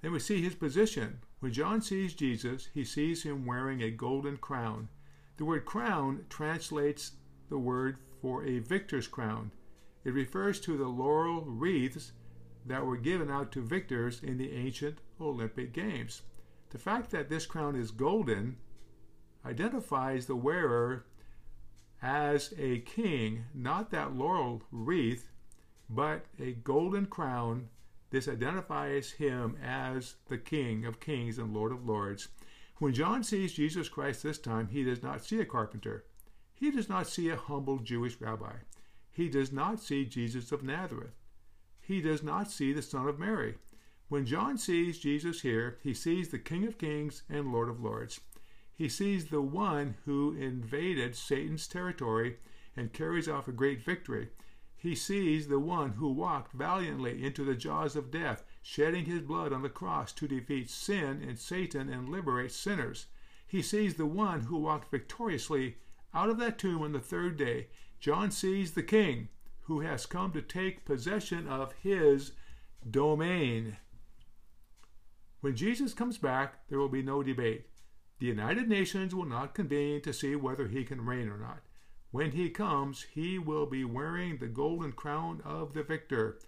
Then 0.00 0.12
we 0.12 0.18
see 0.20 0.40
his 0.42 0.54
position. 0.54 1.20
When 1.40 1.52
John 1.52 1.82
sees 1.82 2.14
Jesus, 2.14 2.68
he 2.72 2.84
sees 2.84 3.22
him 3.22 3.46
wearing 3.46 3.82
a 3.82 3.90
golden 3.90 4.36
crown. 4.36 4.88
The 5.36 5.44
word 5.44 5.64
crown 5.64 6.24
translates 6.28 7.12
the 7.48 7.58
word 7.58 7.98
for 8.20 8.44
a 8.44 8.58
victor's 8.58 9.06
crown. 9.06 9.52
It 10.04 10.14
refers 10.14 10.60
to 10.60 10.76
the 10.76 10.88
laurel 10.88 11.44
wreaths 11.44 12.12
that 12.66 12.84
were 12.84 12.96
given 12.96 13.30
out 13.30 13.52
to 13.52 13.62
victors 13.62 14.22
in 14.22 14.38
the 14.38 14.52
ancient 14.52 14.98
Olympic 15.20 15.72
Games. 15.72 16.22
The 16.70 16.78
fact 16.78 17.10
that 17.10 17.28
this 17.28 17.46
crown 17.46 17.76
is 17.76 17.90
golden 17.90 18.56
identifies 19.44 20.26
the 20.26 20.36
wearer 20.36 21.06
as 22.02 22.52
a 22.58 22.80
king, 22.80 23.44
not 23.54 23.90
that 23.90 24.14
laurel 24.14 24.62
wreath, 24.70 25.30
but 25.88 26.26
a 26.38 26.52
golden 26.52 27.06
crown 27.06 27.68
this 28.10 28.28
identifies 28.28 29.12
him 29.12 29.56
as 29.62 30.14
the 30.28 30.38
King 30.38 30.84
of 30.86 31.00
kings 31.00 31.38
and 31.38 31.52
Lord 31.52 31.72
of 31.72 31.86
lords. 31.86 32.28
When 32.78 32.94
John 32.94 33.22
sees 33.22 33.52
Jesus 33.52 33.88
Christ 33.88 34.22
this 34.22 34.38
time, 34.38 34.68
he 34.68 34.82
does 34.82 35.02
not 35.02 35.24
see 35.24 35.40
a 35.40 35.44
carpenter. 35.44 36.04
He 36.54 36.70
does 36.70 36.88
not 36.88 37.06
see 37.06 37.28
a 37.28 37.36
humble 37.36 37.78
Jewish 37.78 38.20
rabbi. 38.20 38.54
He 39.10 39.28
does 39.28 39.52
not 39.52 39.80
see 39.80 40.04
Jesus 40.04 40.52
of 40.52 40.62
Nazareth. 40.62 41.14
He 41.80 42.00
does 42.00 42.22
not 42.22 42.50
see 42.50 42.72
the 42.72 42.82
Son 42.82 43.06
of 43.08 43.18
Mary. 43.18 43.56
When 44.08 44.26
John 44.26 44.58
sees 44.58 44.98
Jesus 44.98 45.42
here, 45.42 45.78
he 45.82 45.94
sees 45.94 46.30
the 46.30 46.38
King 46.38 46.66
of 46.66 46.78
kings 46.78 47.22
and 47.28 47.52
Lord 47.52 47.68
of 47.68 47.80
lords. 47.80 48.20
He 48.74 48.88
sees 48.88 49.26
the 49.26 49.42
one 49.42 49.96
who 50.04 50.34
invaded 50.34 51.14
Satan's 51.14 51.66
territory 51.66 52.38
and 52.76 52.92
carries 52.92 53.28
off 53.28 53.48
a 53.48 53.52
great 53.52 53.84
victory 53.84 54.28
he 54.80 54.94
sees 54.94 55.48
the 55.48 55.58
one 55.58 55.94
who 55.94 56.08
walked 56.08 56.52
valiantly 56.52 57.24
into 57.24 57.44
the 57.44 57.56
jaws 57.56 57.96
of 57.96 58.12
death, 58.12 58.44
shedding 58.62 59.06
his 59.06 59.22
blood 59.22 59.52
on 59.52 59.62
the 59.62 59.68
cross 59.68 60.12
to 60.12 60.28
defeat 60.28 60.70
sin 60.70 61.20
and 61.20 61.36
Satan 61.36 61.88
and 61.88 62.08
liberate 62.08 62.52
sinners. 62.52 63.06
He 63.44 63.60
sees 63.60 63.96
the 63.96 64.06
one 64.06 64.42
who 64.42 64.56
walked 64.56 64.92
victoriously 64.92 65.78
out 66.14 66.30
of 66.30 66.38
that 66.38 66.58
tomb 66.58 66.82
on 66.82 66.92
the 66.92 67.00
third 67.00 67.36
day, 67.36 67.66
John 67.98 68.30
sees 68.30 68.72
the 68.72 68.84
king 68.84 69.30
who 69.62 69.80
has 69.80 70.06
come 70.06 70.30
to 70.30 70.40
take 70.40 70.84
possession 70.84 71.48
of 71.48 71.72
his 71.82 72.32
domain. 72.88 73.78
When 75.40 75.54
Jesus 75.54 75.94
comes 75.94 76.18
back, 76.18 76.68
there 76.68 76.78
will 76.78 76.88
be 76.88 77.02
no 77.02 77.22
debate. 77.22 77.66
The 78.18 78.26
United 78.26 78.68
Nations 78.68 79.14
will 79.14 79.24
not 79.24 79.54
convene 79.54 80.00
to 80.02 80.12
see 80.12 80.34
whether 80.34 80.66
he 80.66 80.84
can 80.84 81.04
reign 81.04 81.28
or 81.28 81.38
not. 81.38 81.60
When 82.10 82.32
he 82.32 82.50
comes, 82.50 83.06
he 83.12 83.38
will 83.38 83.66
be 83.66 83.84
wearing 83.84 84.38
the 84.38 84.48
golden 84.48 84.92
crown 84.92 85.40
of 85.44 85.74
the 85.74 85.82
victor. 85.82 86.38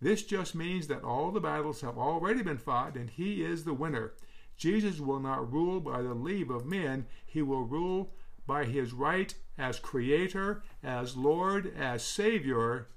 This 0.00 0.22
just 0.22 0.54
means 0.54 0.86
that 0.86 1.02
all 1.02 1.30
the 1.30 1.40
battles 1.40 1.80
have 1.80 1.98
already 1.98 2.42
been 2.42 2.56
fought 2.58 2.94
and 2.94 3.10
he 3.10 3.42
is 3.42 3.64
the 3.64 3.74
winner. 3.74 4.12
Jesus 4.56 5.00
will 5.00 5.20
not 5.20 5.52
rule 5.52 5.80
by 5.80 6.02
the 6.02 6.14
leave 6.14 6.50
of 6.50 6.64
men, 6.64 7.06
he 7.26 7.42
will 7.42 7.64
rule 7.64 8.14
by 8.46 8.64
his 8.64 8.92
right 8.92 9.34
as 9.58 9.78
creator, 9.78 10.62
as 10.82 11.16
Lord, 11.16 11.72
as 11.76 12.02
Savior, 12.02 12.88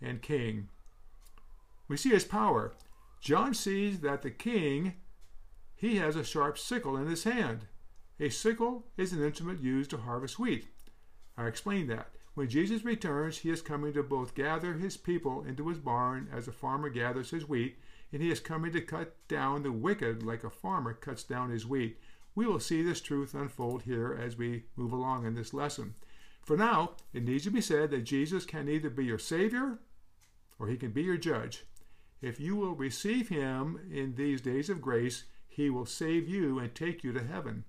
and 0.00 0.20
King. 0.20 0.68
We 1.86 1.96
see 1.96 2.10
his 2.10 2.24
power. 2.24 2.74
John 3.22 3.54
sees 3.54 4.00
that 4.00 4.22
the 4.22 4.32
king, 4.32 4.94
he 5.76 5.96
has 5.98 6.16
a 6.16 6.24
sharp 6.24 6.58
sickle 6.58 6.96
in 6.96 7.06
his 7.06 7.22
hand. 7.22 7.66
A 8.18 8.28
sickle 8.28 8.88
is 8.96 9.12
an 9.12 9.22
instrument 9.22 9.62
used 9.62 9.90
to 9.90 9.98
harvest 9.98 10.40
wheat. 10.40 10.66
I 11.38 11.46
explained 11.46 11.88
that. 11.90 12.08
When 12.34 12.48
Jesus 12.48 12.84
returns, 12.84 13.38
he 13.38 13.50
is 13.50 13.62
coming 13.62 13.92
to 13.92 14.02
both 14.02 14.34
gather 14.34 14.74
his 14.74 14.96
people 14.96 15.44
into 15.44 15.68
his 15.68 15.78
barn 15.78 16.28
as 16.32 16.48
a 16.48 16.52
farmer 16.52 16.88
gathers 16.88 17.30
his 17.30 17.48
wheat, 17.48 17.78
and 18.12 18.20
he 18.20 18.32
is 18.32 18.40
coming 18.40 18.72
to 18.72 18.80
cut 18.80 19.16
down 19.28 19.62
the 19.62 19.70
wicked 19.70 20.24
like 20.24 20.42
a 20.42 20.50
farmer 20.50 20.92
cuts 20.92 21.22
down 21.22 21.50
his 21.50 21.64
wheat. 21.64 22.00
We 22.34 22.46
will 22.46 22.58
see 22.58 22.82
this 22.82 23.00
truth 23.00 23.34
unfold 23.34 23.82
here 23.82 24.18
as 24.20 24.36
we 24.36 24.64
move 24.74 24.92
along 24.92 25.26
in 25.26 25.36
this 25.36 25.54
lesson. 25.54 25.94
For 26.42 26.56
now, 26.56 26.96
it 27.12 27.22
needs 27.22 27.44
to 27.44 27.52
be 27.52 27.60
said 27.60 27.92
that 27.92 28.02
Jesus 28.02 28.44
can 28.44 28.68
either 28.68 28.90
be 28.90 29.04
your 29.04 29.18
Savior 29.18 29.78
or 30.58 30.66
he 30.66 30.76
can 30.76 30.90
be 30.90 31.02
your 31.02 31.16
judge. 31.16 31.64
If 32.22 32.38
you 32.38 32.54
will 32.54 32.74
receive 32.76 33.28
him 33.28 33.80
in 33.92 34.14
these 34.14 34.40
days 34.40 34.70
of 34.70 34.80
grace, 34.80 35.24
he 35.48 35.68
will 35.68 35.84
save 35.84 36.28
you 36.28 36.60
and 36.60 36.72
take 36.72 37.02
you 37.02 37.12
to 37.12 37.24
heaven. 37.24 37.64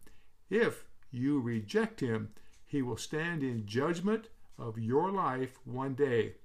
If 0.50 0.86
you 1.12 1.42
reject 1.42 2.00
him, 2.00 2.30
he 2.66 2.84
will 2.84 2.98
stand 2.98 3.42
in 3.44 3.66
judgment 3.66 4.30
of 4.60 4.78
your 4.78 5.12
life 5.12 5.60
one 5.66 5.96
day. 5.96 6.36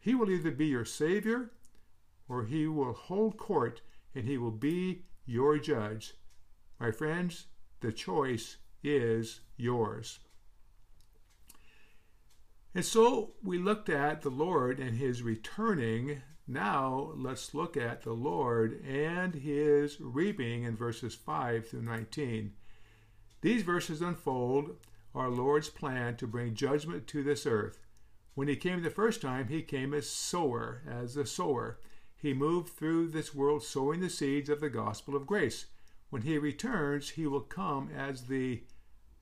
He 0.00 0.14
will 0.14 0.28
either 0.28 0.50
be 0.50 0.66
your 0.66 0.84
Savior 0.84 1.52
or 2.28 2.44
he 2.44 2.66
will 2.66 2.92
hold 2.92 3.36
court 3.36 3.80
and 4.14 4.24
he 4.24 4.36
will 4.36 4.50
be 4.50 5.04
your 5.24 5.58
judge. 5.58 6.14
My 6.80 6.90
friends, 6.90 7.46
the 7.78 7.92
choice 7.92 8.56
is 8.82 9.40
yours. 9.56 10.18
And 12.74 12.84
so 12.84 13.34
we 13.42 13.58
looked 13.58 13.88
at 13.88 14.22
the 14.22 14.30
Lord 14.30 14.80
and 14.80 14.96
his 14.96 15.22
returning 15.22 16.22
now 16.50 17.12
let's 17.16 17.54
look 17.54 17.76
at 17.76 18.02
the 18.02 18.12
Lord 18.12 18.84
and 18.84 19.34
his 19.34 20.00
reaping 20.00 20.64
in 20.64 20.76
verses 20.76 21.14
5 21.14 21.68
through 21.68 21.82
19. 21.82 22.52
These 23.40 23.62
verses 23.62 24.02
unfold 24.02 24.76
our 25.14 25.28
Lord's 25.28 25.68
plan 25.68 26.16
to 26.16 26.26
bring 26.26 26.54
judgment 26.54 27.06
to 27.06 27.22
this 27.22 27.46
earth. 27.46 27.78
When 28.34 28.48
he 28.48 28.56
came 28.56 28.82
the 28.82 28.90
first 28.90 29.22
time, 29.22 29.48
he 29.48 29.62
came 29.62 29.94
as 29.94 30.10
sower, 30.10 30.82
as 30.88 31.16
a 31.16 31.24
sower. 31.24 31.78
He 32.16 32.34
moved 32.34 32.70
through 32.70 33.08
this 33.08 33.32
world 33.34 33.62
sowing 33.62 34.00
the 34.00 34.10
seeds 34.10 34.48
of 34.48 34.60
the 34.60 34.70
gospel 34.70 35.14
of 35.14 35.26
grace. 35.26 35.66
When 36.10 36.22
he 36.22 36.36
returns, 36.36 37.10
he 37.10 37.26
will 37.26 37.40
come 37.40 37.90
as 37.96 38.24
the 38.24 38.64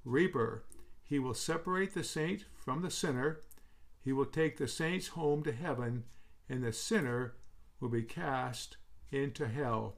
reaper. 0.05 0.65
He 1.05 1.19
will 1.19 1.35
separate 1.35 1.93
the 1.93 2.05
saint 2.05 2.45
from 2.57 2.81
the 2.81 2.91
sinner. 2.91 3.41
He 4.03 4.13
will 4.13 4.25
take 4.25 4.57
the 4.57 4.69
saints 4.69 5.09
home 5.09 5.43
to 5.43 5.53
heaven 5.53 6.05
and 6.49 6.63
the 6.63 6.73
sinner 6.73 7.35
will 7.81 7.89
be 7.89 8.03
cast 8.03 8.77
into 9.11 9.47
hell. 9.47 9.97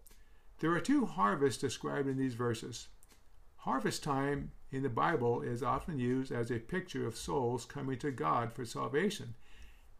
There 0.58 0.72
are 0.72 0.80
two 0.80 1.06
harvests 1.06 1.60
described 1.60 2.08
in 2.08 2.18
these 2.18 2.34
verses. 2.34 2.88
Harvest 3.56 4.02
time 4.02 4.52
in 4.70 4.82
the 4.82 4.88
Bible 4.88 5.42
is 5.42 5.62
often 5.62 5.98
used 5.98 6.32
as 6.32 6.50
a 6.50 6.58
picture 6.58 7.06
of 7.06 7.16
souls 7.16 7.64
coming 7.64 7.98
to 7.98 8.10
God 8.10 8.52
for 8.52 8.64
salvation. 8.64 9.34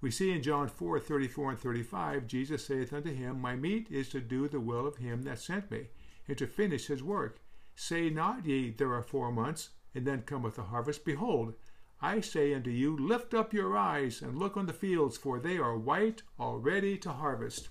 We 0.01 0.11
see 0.11 0.31
in 0.31 0.43
John 0.43 0.69
4 0.69 0.99
34 0.99 1.51
and 1.51 1.59
35, 1.59 2.27
Jesus 2.27 2.65
saith 2.65 2.93
unto 2.93 3.13
him, 3.13 3.41
My 3.41 3.57
meat 3.57 3.89
is 3.91 4.09
to 4.11 4.21
do 4.21 4.49
the 4.49 4.61
will 4.61 4.87
of 4.87 4.97
him 4.97 5.23
that 5.25 5.39
sent 5.39 5.71
me, 5.71 5.89
and 6.27 6.39
to 6.39 6.47
finish 6.47 6.87
his 6.87 7.03
work. 7.03 7.41
Say 7.75 8.09
not 8.09 8.47
ye, 8.47 8.71
There 8.71 8.93
are 8.95 9.03
four 9.03 9.31
months, 9.31 9.71
and 9.95 10.07
then 10.07 10.23
cometh 10.23 10.57
the 10.57 10.65
harvest. 10.65 11.05
Behold, 11.05 11.55
I 12.03 12.21
say 12.21 12.55
unto 12.55 12.71
you, 12.71 12.97
lift 12.97 13.35
up 13.35 13.53
your 13.53 13.77
eyes 13.77 14.23
and 14.23 14.39
look 14.39 14.57
on 14.57 14.67
the 14.67 14.73
fields, 14.73 15.17
for 15.17 15.39
they 15.39 15.59
are 15.59 15.77
white 15.77 16.23
already 16.39 16.97
to 16.99 17.13
harvest. 17.13 17.69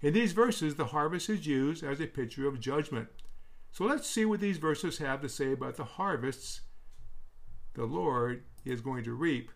In 0.00 0.12
these 0.12 0.32
verses, 0.32 0.76
the 0.76 0.86
harvest 0.86 1.28
is 1.28 1.46
used 1.46 1.82
as 1.82 2.00
a 2.00 2.06
picture 2.06 2.46
of 2.46 2.60
judgment. 2.60 3.08
So 3.72 3.84
let's 3.84 4.08
see 4.08 4.24
what 4.24 4.40
these 4.40 4.58
verses 4.58 4.98
have 4.98 5.20
to 5.22 5.28
say 5.28 5.52
about 5.52 5.76
the 5.76 5.84
harvests 5.84 6.60
the 7.74 7.84
Lord 7.86 8.44
is 8.64 8.82
going 8.82 9.04
to 9.04 9.14
reap 9.14 9.50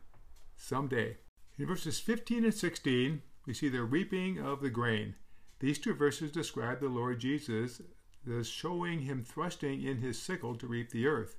someday. 0.56 1.18
In 1.58 1.66
verses 1.66 2.00
15 2.00 2.44
and 2.44 2.54
16, 2.54 3.22
we 3.46 3.52
see 3.52 3.68
the 3.68 3.82
reaping 3.82 4.38
of 4.38 4.60
the 4.60 4.70
grain. 4.70 5.14
These 5.60 5.78
two 5.78 5.94
verses 5.94 6.30
describe 6.30 6.80
the 6.80 6.88
Lord 6.88 7.20
Jesus 7.20 7.82
as 8.28 8.48
showing 8.48 9.02
him 9.02 9.22
thrusting 9.22 9.82
in 9.82 9.98
his 9.98 10.18
sickle 10.18 10.56
to 10.56 10.66
reap 10.66 10.90
the 10.90 11.06
earth. 11.06 11.36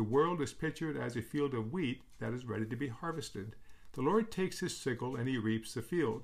The 0.00 0.04
world 0.04 0.40
is 0.40 0.54
pictured 0.54 0.96
as 0.96 1.14
a 1.14 1.20
field 1.20 1.52
of 1.52 1.74
wheat 1.74 2.00
that 2.20 2.32
is 2.32 2.46
ready 2.46 2.64
to 2.64 2.74
be 2.74 2.88
harvested. 2.88 3.54
The 3.92 4.00
Lord 4.00 4.30
takes 4.30 4.60
his 4.60 4.74
sickle 4.74 5.14
and 5.14 5.28
he 5.28 5.36
reaps 5.36 5.74
the 5.74 5.82
field. 5.82 6.22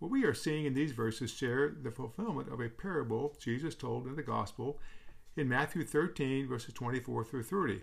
What 0.00 0.10
we 0.10 0.24
are 0.24 0.34
seeing 0.34 0.64
in 0.64 0.74
these 0.74 0.90
verses 0.90 1.30
share 1.30 1.68
the 1.68 1.92
fulfillment 1.92 2.52
of 2.52 2.58
a 2.58 2.68
parable 2.68 3.36
Jesus 3.38 3.76
told 3.76 4.08
in 4.08 4.16
the 4.16 4.24
gospel 4.24 4.80
in 5.36 5.48
Matthew 5.48 5.84
13, 5.84 6.48
verses 6.48 6.74
24 6.74 7.22
through 7.22 7.44
30. 7.44 7.82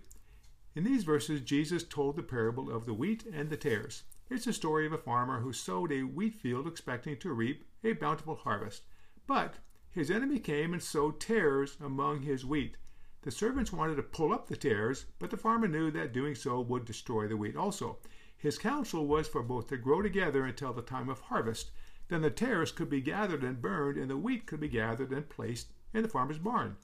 In 0.76 0.84
these 0.84 1.06
verses, 1.06 1.40
Jesus 1.40 1.86
told 1.86 2.18
the 2.18 2.24
parable 2.24 2.70
of 2.70 2.86
the 2.86 2.94
wheat 2.94 3.24
and 3.34 3.50
the 3.50 3.56
tares. 3.56 4.04
It's 4.30 4.44
the 4.44 4.52
story 4.52 4.86
of 4.86 4.92
a 4.92 4.98
farmer 4.98 5.40
who 5.40 5.54
sowed 5.54 5.94
a 5.94 6.04
wheat 6.04 6.36
field 6.36 6.68
expecting 6.68 7.16
to 7.20 7.32
reap 7.32 7.64
a 7.86 7.94
bountiful 7.94 8.36
harvest. 8.36 8.82
But 9.28 9.60
his 9.92 10.12
enemy 10.12 10.40
came 10.40 10.74
and 10.74 10.84
sowed 10.84 11.22
tares 11.22 11.78
among 11.80 12.24
his 12.24 12.44
wheat. 12.44 12.76
The 13.24 13.32
servants 13.32 13.72
wanted 13.72 13.96
to 13.96 14.04
pull 14.04 14.34
up 14.34 14.48
the 14.48 14.58
tares, 14.58 15.06
but 15.20 15.30
the 15.30 15.38
farmer 15.38 15.68
knew 15.68 15.92
that 15.92 16.14
doing 16.14 16.34
so 16.34 16.60
would 16.60 16.86
destroy 16.86 17.28
the 17.28 17.38
wheat 17.38 17.56
also. 17.56 18.00
His 18.36 18.58
counsel 18.58 19.06
was 19.06 19.28
for 19.28 19.44
both 19.44 19.68
to 19.68 19.78
grow 19.78 20.02
together 20.02 20.44
until 20.44 20.74
the 20.74 20.82
time 20.82 21.08
of 21.08 21.22
harvest. 21.22 21.70
Then 22.08 22.22
the 22.22 22.32
tares 22.32 22.72
could 22.72 22.90
be 22.90 23.00
gathered 23.00 23.44
and 23.44 23.62
burned, 23.62 23.98
and 23.98 24.10
the 24.10 24.18
wheat 24.18 24.48
could 24.48 24.60
be 24.60 24.68
gathered 24.68 25.12
and 25.12 25.30
placed 25.30 25.72
in 25.94 26.02
the 26.02 26.10
farmer's 26.10 26.40
barn. 26.40 26.78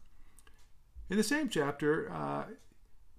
In 1.10 1.18
the 1.18 1.24
same 1.24 1.50
chapter, 1.50 2.12
uh, 2.12 2.46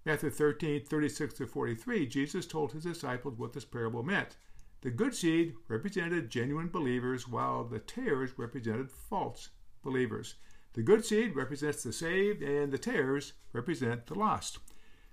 Matthew 0.04 0.30
13, 0.30 0.84
36 0.84 1.34
to 1.34 1.46
43, 1.46 2.06
Jesus 2.06 2.46
told 2.46 2.72
his 2.72 2.84
disciples 2.84 3.36
what 3.36 3.52
this 3.52 3.64
parable 3.64 4.04
meant. 4.04 4.36
The 4.82 4.90
good 4.90 5.14
seed 5.14 5.56
represented 5.66 6.30
genuine 6.30 6.68
believers, 6.68 7.26
while 7.26 7.64
the 7.64 7.80
tares 7.80 8.38
represented 8.38 8.92
false 8.92 9.48
believers. 9.82 10.36
The 10.74 10.82
good 10.82 11.04
seed 11.04 11.34
represents 11.34 11.82
the 11.82 11.92
saved, 11.92 12.42
and 12.42 12.70
the 12.70 12.78
tares 12.78 13.32
represent 13.52 14.06
the 14.06 14.14
lost. 14.14 14.58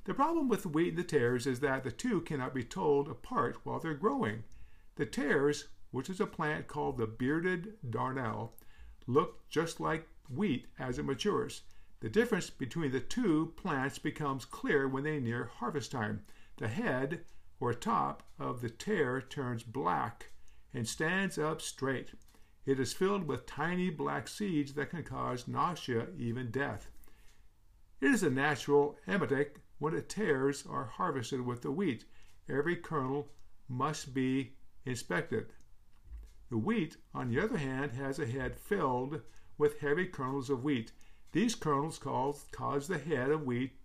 The 0.03 0.13
problem 0.13 0.47
with 0.47 0.62
the 0.62 0.69
wheat 0.69 0.89
and 0.89 0.97
the 0.97 1.03
tares 1.03 1.47
is 1.47 1.62
that 1.62 1.83
the 1.83 1.91
two 1.91 2.21
cannot 2.21 2.53
be 2.53 2.63
told 2.63 3.09
apart 3.09 3.57
while 3.63 3.79
they're 3.79 3.95
growing. 3.95 4.43
The 4.95 5.05
tares, 5.05 5.67
which 5.91 6.09
is 6.09 6.19
a 6.19 6.27
plant 6.27 6.67
called 6.67 6.97
the 6.97 7.07
bearded 7.07 7.77
darnel, 7.89 8.51
look 9.07 9.50
just 9.50 9.79
like 9.79 10.07
wheat 10.29 10.67
as 10.77 11.00
it 11.00 11.05
matures. 11.05 11.63
The 12.01 12.09
difference 12.09 12.50
between 12.50 12.91
the 12.91 13.00
two 13.00 13.53
plants 13.55 13.97
becomes 13.97 14.45
clear 14.45 14.88
when 14.88 15.03
they 15.03 15.19
near 15.19 15.45
harvest 15.45 15.91
time. 15.91 16.24
The 16.57 16.67
head, 16.67 17.25
or 17.59 17.74
top, 17.74 18.21
of 18.38 18.62
the 18.62 18.69
tare 18.69 19.21
turns 19.21 19.63
black 19.63 20.29
and 20.74 20.88
stands 20.88 21.39
up 21.39 21.62
straight. 21.62 22.12
It 22.65 22.79
is 22.79 22.93
filled 22.93 23.27
with 23.27 23.45
tiny 23.45 23.89
black 23.89 24.27
seeds 24.27 24.74
that 24.74 24.89
can 24.89 25.03
cause 25.03 25.48
nausea, 25.48 26.07
even 26.17 26.50
death. 26.50 26.89
It 28.01 28.10
is 28.10 28.24
a 28.24 28.29
natural 28.29 28.98
emetic 29.07 29.62
when 29.77 29.93
the 29.93 30.01
tares 30.01 30.65
are 30.65 30.86
harvested 30.86 31.41
with 31.41 31.62
the 31.62 31.72
wheat. 31.72 32.05
Every 32.50 32.75
kernel 32.75 33.29
must 33.67 34.13
be 34.13 34.53
inspected. 34.84 35.53
The 36.50 36.57
wheat, 36.57 36.98
on 37.13 37.29
the 37.29 37.39
other 37.39 37.57
hand, 37.57 37.93
has 37.93 38.19
a 38.19 38.25
head 38.25 38.57
filled 38.57 39.22
with 39.57 39.79
heavy 39.79 40.05
kernels 40.05 40.50
of 40.50 40.63
wheat. 40.63 40.91
These 41.31 41.55
kernels 41.55 41.98
cause, 41.98 42.45
cause 42.51 42.88
the 42.88 42.98
head 42.98 43.29
of 43.29 43.43
wheat 43.43 43.77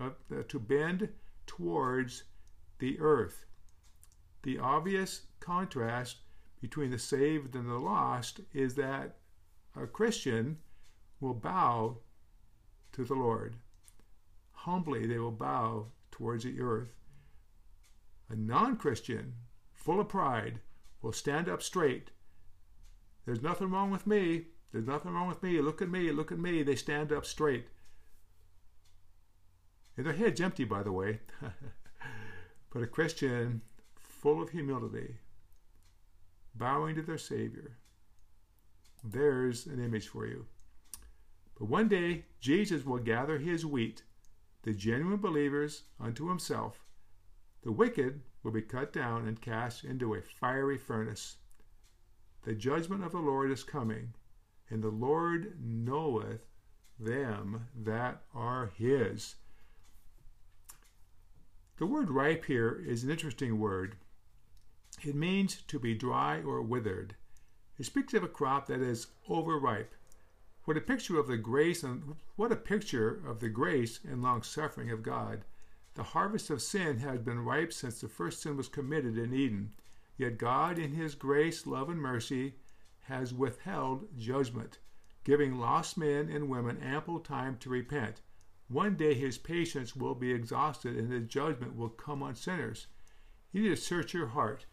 uh, 0.00 0.10
to 0.48 0.58
bend 0.58 1.08
towards 1.46 2.24
the 2.78 2.98
earth. 3.00 3.44
The 4.42 4.58
obvious 4.58 5.22
contrast 5.40 6.21
between 6.62 6.92
the 6.92 6.98
saved 6.98 7.56
and 7.56 7.68
the 7.68 7.74
lost 7.74 8.40
is 8.54 8.76
that 8.76 9.16
a 9.76 9.84
Christian 9.84 10.58
will 11.20 11.34
bow 11.34 11.98
to 12.92 13.04
the 13.04 13.14
Lord. 13.14 13.56
Humbly, 14.52 15.04
they 15.06 15.18
will 15.18 15.32
bow 15.32 15.86
towards 16.12 16.44
the 16.44 16.60
earth. 16.60 16.94
A 18.28 18.36
non 18.36 18.76
Christian, 18.76 19.34
full 19.74 19.98
of 19.98 20.08
pride, 20.08 20.60
will 21.02 21.12
stand 21.12 21.48
up 21.48 21.62
straight. 21.62 22.12
There's 23.26 23.42
nothing 23.42 23.70
wrong 23.70 23.90
with 23.90 24.06
me. 24.06 24.46
There's 24.70 24.86
nothing 24.86 25.12
wrong 25.12 25.26
with 25.26 25.42
me. 25.42 25.60
Look 25.60 25.82
at 25.82 25.90
me. 25.90 26.12
Look 26.12 26.30
at 26.30 26.38
me. 26.38 26.62
They 26.62 26.76
stand 26.76 27.10
up 27.12 27.26
straight. 27.26 27.66
And 29.96 30.06
their 30.06 30.14
head's 30.14 30.40
empty, 30.40 30.64
by 30.64 30.84
the 30.84 30.92
way. 30.92 31.20
but 32.72 32.82
a 32.84 32.86
Christian 32.86 33.62
full 33.96 34.40
of 34.40 34.50
humility, 34.50 35.16
bowing 36.54 36.94
to 36.96 37.02
their 37.02 37.18
Savior. 37.18 37.76
There's 39.04 39.66
an 39.66 39.82
image 39.82 40.08
for 40.08 40.26
you. 40.26 40.46
But 41.58 41.68
one 41.68 41.88
day, 41.88 42.24
Jesus 42.40 42.84
will 42.84 42.98
gather 42.98 43.38
his 43.38 43.66
wheat, 43.66 44.02
the 44.62 44.72
genuine 44.72 45.18
believers, 45.18 45.82
unto 46.00 46.28
himself. 46.28 46.84
The 47.62 47.72
wicked 47.72 48.20
will 48.42 48.52
be 48.52 48.62
cut 48.62 48.92
down 48.92 49.26
and 49.26 49.40
cast 49.40 49.84
into 49.84 50.14
a 50.14 50.22
fiery 50.22 50.78
furnace. 50.78 51.36
The 52.42 52.54
judgment 52.54 53.04
of 53.04 53.12
the 53.12 53.18
Lord 53.18 53.50
is 53.50 53.62
coming, 53.62 54.14
and 54.68 54.82
the 54.82 54.88
Lord 54.88 55.56
knoweth 55.60 56.46
them 56.98 57.68
that 57.74 58.22
are 58.34 58.72
his. 58.76 59.36
The 61.78 61.86
word 61.86 62.10
ripe 62.10 62.44
here 62.44 62.82
is 62.86 63.04
an 63.04 63.10
interesting 63.10 63.58
word. 63.58 63.96
It 65.04 65.16
means 65.16 65.62
to 65.62 65.80
be 65.80 65.94
dry 65.94 66.40
or 66.42 66.62
withered. 66.62 67.16
It 67.76 67.86
speaks 67.86 68.14
of 68.14 68.22
a 68.22 68.28
crop 68.28 68.68
that 68.68 68.80
is 68.80 69.08
overripe. 69.28 69.96
What 70.64 70.76
a 70.76 70.80
picture 70.80 71.18
of 71.18 71.26
the 71.26 71.38
grace 71.38 71.82
and 71.82 72.14
what 72.36 72.52
a 72.52 72.56
picture 72.56 73.20
of 73.26 73.40
the 73.40 73.48
grace 73.48 73.98
and 74.04 74.22
long 74.22 74.44
suffering 74.44 74.92
of 74.92 75.02
God. 75.02 75.44
The 75.94 76.04
harvest 76.04 76.50
of 76.50 76.62
sin 76.62 76.98
has 76.98 77.18
been 77.18 77.44
ripe 77.44 77.72
since 77.72 78.00
the 78.00 78.08
first 78.08 78.42
sin 78.42 78.56
was 78.56 78.68
committed 78.68 79.18
in 79.18 79.34
Eden. 79.34 79.74
Yet 80.16 80.38
God, 80.38 80.78
in 80.78 80.92
His 80.92 81.16
grace, 81.16 81.66
love, 81.66 81.88
and 81.88 82.00
mercy, 82.00 82.54
has 83.06 83.34
withheld 83.34 84.06
judgment, 84.16 84.78
giving 85.24 85.58
lost 85.58 85.98
men 85.98 86.28
and 86.28 86.48
women 86.48 86.78
ample 86.78 87.18
time 87.18 87.56
to 87.58 87.70
repent. 87.70 88.20
One 88.68 88.94
day 88.94 89.14
His 89.14 89.36
patience 89.36 89.96
will 89.96 90.14
be 90.14 90.30
exhausted 90.30 90.96
and 90.96 91.10
His 91.10 91.26
judgment 91.26 91.74
will 91.74 91.88
come 91.88 92.22
on 92.22 92.36
sinners. 92.36 92.86
You 93.50 93.62
need 93.62 93.70
to 93.70 93.76
search 93.76 94.14
your 94.14 94.28
heart 94.28 94.64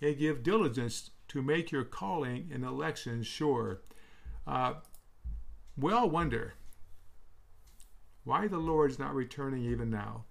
and 0.00 0.18
give 0.18 0.42
diligence 0.42 1.10
to 1.28 1.42
make 1.42 1.72
your 1.72 1.84
calling 1.84 2.50
and 2.52 2.64
election 2.64 3.22
sure. 3.22 3.82
Uh, 4.46 4.74
we 5.76 5.92
all 5.92 6.08
wonder 6.08 6.54
why 8.24 8.46
the 8.46 8.58
Lord 8.58 8.90
is 8.90 8.98
not 8.98 9.14
returning 9.14 9.64
even 9.64 9.90
now. 9.90 10.24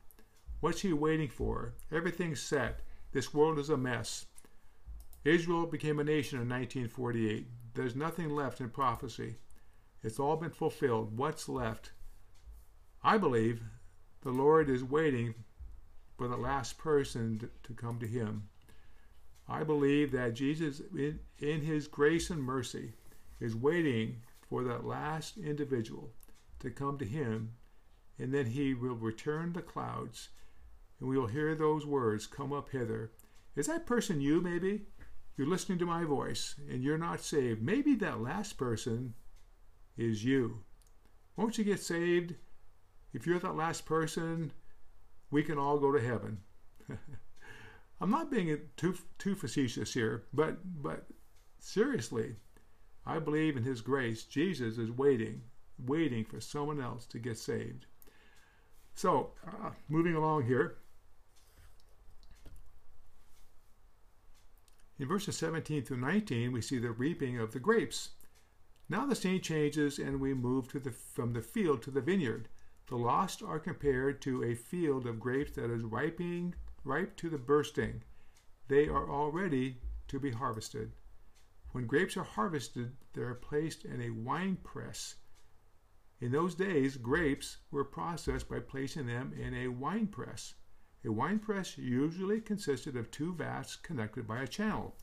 What's 0.60 0.82
he 0.82 0.94
waiting 0.94 1.28
for? 1.28 1.74
Everything's 1.92 2.42
set. 2.42 2.80
This 3.12 3.34
world 3.34 3.60
is 3.60 3.70
a 3.70 3.78
mess. 3.78 4.26
Israel 5.24 5.66
became 5.66 6.00
a 6.00 6.04
nation 6.04 6.40
in 6.40 6.50
1948. 6.50 7.48
There's 7.74 7.96
nothing 7.96 8.30
left 8.30 8.62
in 8.62 8.70
prophecy. 8.70 9.36
It's 10.04 10.20
all 10.20 10.36
been 10.36 10.52
fulfilled. 10.52 11.18
What's 11.18 11.48
left? 11.48 11.92
I 13.04 13.18
believe 13.18 13.62
the 14.22 14.32
Lord 14.32 14.70
is 14.70 14.84
waiting 14.84 15.36
for 16.18 16.28
the 16.28 16.38
last 16.38 16.78
person 16.78 17.50
to 17.64 17.74
come 17.74 18.00
to 18.00 18.08
him. 18.08 18.50
I 19.48 19.64
believe 19.64 20.12
that 20.12 20.36
Jesus, 20.36 20.82
in, 20.96 21.20
in 21.40 21.62
his 21.62 21.88
grace 21.88 22.30
and 22.30 22.42
mercy, 22.42 22.94
is 23.40 23.56
waiting 23.56 24.22
for 24.48 24.64
that 24.64 24.86
last 24.86 25.38
individual 25.38 26.12
to 26.60 26.70
come 26.70 26.98
to 26.98 27.06
him, 27.06 27.54
and 28.18 28.34
then 28.34 28.46
he 28.46 28.74
will 28.74 28.96
return 28.96 29.54
the 29.54 29.62
clouds, 29.62 30.30
and 31.00 31.10
we 31.10 31.18
will 31.18 31.28
hear 31.28 31.56
those 31.56 31.86
words, 31.86 32.26
Come 32.26 32.54
up 32.54 32.70
hither. 32.70 33.12
Is 33.56 33.68
that 33.68 33.86
person 33.86 34.22
you, 34.22 34.42
maybe? 34.42 34.82
You're 35.36 35.48
listening 35.48 35.80
to 35.80 35.86
my 35.86 36.06
voice, 36.06 36.56
and 36.70 36.84
you're 36.84 36.98
not 36.98 37.22
saved. 37.22 37.62
Maybe 37.62 37.96
that 37.96 38.22
last 38.22 38.58
person 38.58 39.16
is 39.98 40.24
you. 40.24 40.60
Won't 41.36 41.58
you 41.58 41.64
get 41.64 41.80
saved? 41.80 42.36
If 43.14 43.26
you're 43.26 43.40
that 43.40 43.56
last 43.56 43.86
person, 43.86 44.52
we 45.32 45.44
can 45.44 45.58
all 45.58 45.80
go 45.80 45.92
to 45.92 46.00
heaven. 46.00 46.40
I'm 48.02 48.12
not 48.12 48.32
being 48.32 48.58
too 48.76 48.98
too 49.18 49.36
facetious 49.36 49.94
here, 49.94 50.26
but 50.34 50.58
but 50.82 51.08
seriously, 51.60 52.36
I 53.06 53.20
believe 53.20 53.56
in 53.56 53.64
His 53.64 53.82
grace. 53.82 54.24
Jesus 54.24 54.78
is 54.78 54.92
waiting, 54.92 55.44
waiting 55.78 56.26
for 56.26 56.42
someone 56.42 56.82
else 56.82 57.06
to 57.08 57.20
get 57.20 57.38
saved. 57.38 57.86
So, 58.96 59.32
uh, 59.48 59.72
moving 59.90 60.16
along 60.16 60.46
here. 60.46 60.78
In 65.00 65.08
verses 65.08 65.36
17 65.38 65.84
through 65.84 65.98
19, 65.98 66.52
we 66.52 66.62
see 66.62 66.78
the 66.78 66.92
reaping 66.92 67.40
of 67.40 67.52
the 67.52 67.60
grapes. 67.60 68.12
Now 68.88 69.06
the 69.06 69.16
scene 69.16 69.42
changes 69.42 69.98
and 69.98 70.20
we 70.20 70.34
move 70.34 70.68
to 70.70 70.80
the, 70.80 70.92
from 70.92 71.34
the 71.34 71.42
field 71.42 71.82
to 71.84 71.92
the 71.92 72.02
vineyard. 72.02 72.48
The 72.88 72.98
lost 72.98 73.42
are 73.42 73.60
compared 73.60 74.22
to 74.22 74.44
a 74.44 74.56
field 74.56 75.08
of 75.08 75.20
grapes 75.20 75.54
that 75.54 75.72
is 75.72 75.84
ripening 75.84 76.54
ripe 76.84 77.16
to 77.18 77.30
the 77.30 77.38
bursting. 77.38 78.04
They 78.68 78.88
are 78.88 79.10
all 79.10 79.32
ready 79.32 79.78
to 80.08 80.20
be 80.20 80.32
harvested. 80.32 80.94
When 81.72 81.88
grapes 81.88 82.18
are 82.18 82.24
harvested, 82.24 82.96
they 83.14 83.22
are 83.22 83.34
placed 83.34 83.86
in 83.86 84.02
a 84.02 84.12
wine 84.12 84.58
press. 84.64 85.16
In 86.20 86.32
those 86.32 86.56
days, 86.56 86.98
grapes 86.98 87.58
were 87.72 87.84
processed 87.84 88.48
by 88.48 88.60
placing 88.60 89.08
them 89.08 89.34
in 89.34 89.54
a 89.54 89.68
wine 89.68 90.08
press. 90.08 90.56
A 91.06 91.12
wine 91.12 91.40
press 91.40 91.78
usually 91.78 92.40
consisted 92.40 92.96
of 92.96 93.12
two 93.12 93.34
vats 93.34 93.76
connected 93.76 94.26
by 94.26 94.42
a 94.42 94.48
channel. 94.48 94.96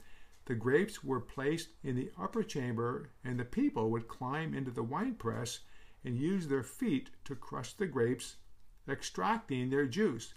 The 0.47 0.55
grapes 0.55 1.05
were 1.05 1.21
placed 1.21 1.69
in 1.83 1.95
the 1.97 2.11
upper 2.19 2.43
chamber, 2.43 3.11
and 3.23 3.38
the 3.38 3.45
people 3.45 3.90
would 3.90 4.09
climb 4.09 4.55
into 4.55 4.71
the 4.71 4.83
wine 4.83 5.14
press 5.14 5.61
and 6.05 6.16
use 6.16 6.49
their 6.49 6.62
feet 6.62 7.11
to 7.25 7.35
crush 7.35 7.75
the 7.75 7.87
grapes, 7.87 8.37
extracting 8.88 9.69
their 9.69 9.87
juice. 9.87 10.35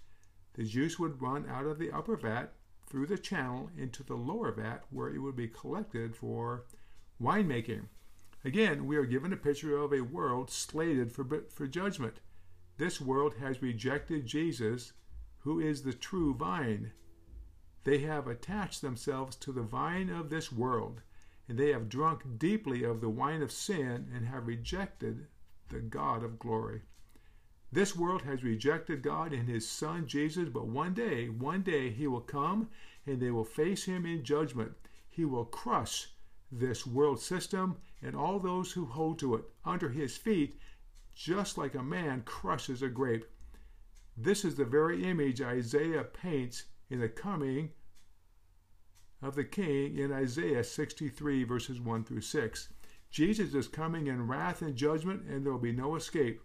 The 0.53 0.63
juice 0.63 0.99
would 0.99 1.21
run 1.21 1.49
out 1.49 1.65
of 1.65 1.79
the 1.79 1.91
upper 1.91 2.15
vat 2.15 2.53
through 2.85 3.07
the 3.07 3.17
channel 3.17 3.71
into 3.75 4.03
the 4.03 4.15
lower 4.15 4.51
vat 4.51 4.85
where 4.91 5.09
it 5.09 5.19
would 5.19 5.35
be 5.35 5.47
collected 5.47 6.15
for 6.15 6.65
winemaking. 7.19 7.87
Again, 8.45 8.85
we 8.85 8.97
are 8.97 9.05
given 9.05 9.33
a 9.33 9.37
picture 9.37 9.77
of 9.77 9.93
a 9.93 10.01
world 10.01 10.51
slated 10.51 11.11
for, 11.11 11.25
for 11.49 11.65
judgment. 11.65 12.19
This 12.77 12.99
world 12.99 13.35
has 13.35 13.61
rejected 13.61 14.25
Jesus, 14.25 14.93
who 15.39 15.59
is 15.59 15.83
the 15.83 15.93
true 15.93 16.33
vine. 16.35 16.91
They 17.83 17.99
have 17.99 18.27
attached 18.27 18.81
themselves 18.81 19.35
to 19.37 19.51
the 19.51 19.61
vine 19.61 20.09
of 20.09 20.29
this 20.29 20.51
world, 20.51 21.01
and 21.47 21.57
they 21.57 21.71
have 21.71 21.89
drunk 21.89 22.37
deeply 22.37 22.83
of 22.83 23.01
the 23.01 23.09
wine 23.09 23.41
of 23.41 23.51
sin 23.51 24.11
and 24.13 24.25
have 24.25 24.47
rejected 24.47 25.27
the 25.69 25.79
God 25.79 26.23
of 26.23 26.39
glory. 26.39 26.81
This 27.73 27.95
world 27.95 28.21
has 28.21 28.43
rejected 28.43 29.01
God 29.01 29.33
and 29.33 29.49
His 29.49 29.67
Son 29.67 30.05
Jesus, 30.05 30.47
but 30.47 30.67
one 30.67 30.93
day, 30.93 31.27
one 31.27 31.63
day 31.63 31.89
He 31.89 32.05
will 32.05 32.21
come 32.21 32.69
and 33.07 33.19
they 33.19 33.31
will 33.31 33.43
face 33.43 33.85
Him 33.85 34.05
in 34.05 34.23
judgment. 34.23 34.73
He 35.09 35.25
will 35.25 35.45
crush 35.45 36.09
this 36.51 36.85
world 36.85 37.19
system 37.19 37.77
and 37.99 38.15
all 38.15 38.37
those 38.37 38.73
who 38.73 38.85
hold 38.85 39.17
to 39.19 39.33
it 39.33 39.45
under 39.65 39.89
His 39.89 40.15
feet, 40.15 40.59
just 41.15 41.57
like 41.57 41.73
a 41.73 41.81
man 41.81 42.21
crushes 42.25 42.83
a 42.83 42.89
grape. 42.89 43.25
This 44.15 44.45
is 44.45 44.53
the 44.53 44.65
very 44.65 45.03
image 45.03 45.41
Isaiah 45.41 46.03
paints 46.03 46.65
in 46.91 46.99
the 46.99 47.09
coming 47.09 47.71
of 49.19 49.33
the 49.33 49.45
King 49.45 49.97
in 49.97 50.11
Isaiah 50.11 50.63
63, 50.63 51.43
verses 51.43 51.81
1 51.81 52.03
through 52.03 52.21
6. 52.21 52.69
Jesus 53.09 53.55
is 53.55 53.67
coming 53.67 54.05
in 54.05 54.27
wrath 54.27 54.61
and 54.61 54.75
judgment, 54.75 55.23
and 55.23 55.43
there 55.43 55.51
will 55.51 55.59
be 55.59 55.71
no 55.71 55.95
escape. 55.95 56.39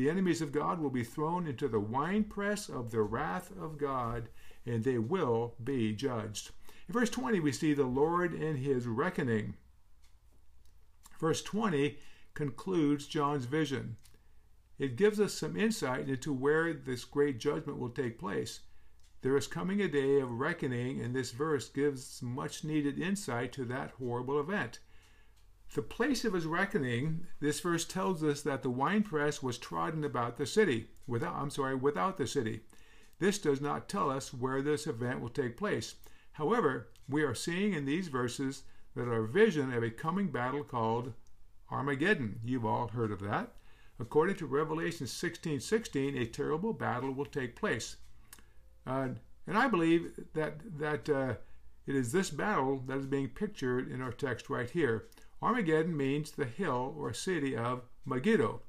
The 0.00 0.08
enemies 0.08 0.40
of 0.40 0.50
God 0.50 0.80
will 0.80 0.88
be 0.88 1.04
thrown 1.04 1.46
into 1.46 1.68
the 1.68 1.78
winepress 1.78 2.70
of 2.70 2.90
the 2.90 3.02
wrath 3.02 3.52
of 3.60 3.76
God, 3.76 4.30
and 4.64 4.82
they 4.82 4.96
will 4.96 5.56
be 5.62 5.92
judged. 5.92 6.52
In 6.88 6.94
verse 6.94 7.10
20, 7.10 7.38
we 7.40 7.52
see 7.52 7.74
the 7.74 7.84
Lord 7.84 8.32
in 8.32 8.56
his 8.56 8.86
reckoning. 8.86 9.56
Verse 11.18 11.42
20 11.42 11.98
concludes 12.32 13.08
John's 13.08 13.44
vision. 13.44 13.98
It 14.78 14.96
gives 14.96 15.20
us 15.20 15.34
some 15.34 15.54
insight 15.54 16.08
into 16.08 16.32
where 16.32 16.72
this 16.72 17.04
great 17.04 17.38
judgment 17.38 17.78
will 17.78 17.90
take 17.90 18.18
place. 18.18 18.60
There 19.20 19.36
is 19.36 19.46
coming 19.46 19.82
a 19.82 19.86
day 19.86 20.18
of 20.18 20.30
reckoning, 20.30 21.02
and 21.02 21.14
this 21.14 21.32
verse 21.32 21.68
gives 21.68 22.22
much 22.22 22.64
needed 22.64 22.98
insight 22.98 23.52
to 23.52 23.66
that 23.66 23.90
horrible 23.98 24.40
event. 24.40 24.78
The 25.74 25.82
place 25.82 26.24
of 26.24 26.32
his 26.32 26.46
reckoning, 26.46 27.26
this 27.38 27.60
verse 27.60 27.84
tells 27.84 28.24
us 28.24 28.42
that 28.42 28.62
the 28.62 28.70
winepress 28.70 29.42
was 29.42 29.56
trodden 29.56 30.02
about 30.02 30.36
the 30.36 30.46
city, 30.46 30.88
without 31.06 31.36
I'm 31.36 31.50
sorry, 31.50 31.76
without 31.76 32.16
the 32.18 32.26
city. 32.26 32.60
This 33.20 33.38
does 33.38 33.60
not 33.60 33.88
tell 33.88 34.10
us 34.10 34.34
where 34.34 34.62
this 34.62 34.86
event 34.86 35.20
will 35.20 35.28
take 35.28 35.56
place. 35.56 35.94
However, 36.32 36.88
we 37.08 37.22
are 37.22 37.34
seeing 37.34 37.72
in 37.72 37.84
these 37.84 38.08
verses 38.08 38.64
that 38.96 39.08
our 39.08 39.22
vision 39.22 39.72
of 39.72 39.82
a 39.82 39.90
coming 39.90 40.28
battle 40.28 40.64
called 40.64 41.12
Armageddon. 41.70 42.40
You've 42.44 42.66
all 42.66 42.88
heard 42.88 43.12
of 43.12 43.20
that. 43.20 43.52
According 44.00 44.36
to 44.36 44.46
Revelation 44.46 45.06
16:16, 45.06 45.60
16, 45.60 46.16
a 46.16 46.26
terrible 46.26 46.72
battle 46.72 47.12
will 47.12 47.26
take 47.26 47.54
place. 47.54 47.96
Uh, 48.86 49.10
And 49.46 49.58
I 49.58 49.68
believe 49.68 50.12
that 50.34 50.78
that 50.78 51.08
uh, 51.08 51.34
it 51.86 51.94
is 51.94 52.12
this 52.12 52.30
battle 52.30 52.82
that 52.86 52.98
is 52.98 53.06
being 53.06 53.28
pictured 53.28 53.90
in 53.90 54.00
our 54.00 54.12
text 54.12 54.48
right 54.48 54.70
here. 54.70 55.08
Armageddon 55.42 55.96
means 55.96 56.30
the 56.30 56.44
hill 56.44 56.94
or 56.98 57.12
city 57.12 57.56
of 57.56 57.82
Megiddo. 58.04 58.60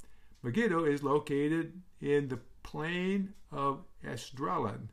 Megiddo 0.41 0.86
is 0.86 1.03
located 1.03 1.81
in 1.99 2.29
the 2.29 2.39
plain 2.63 3.34
of 3.51 3.84
Esdraelon. 4.03 4.88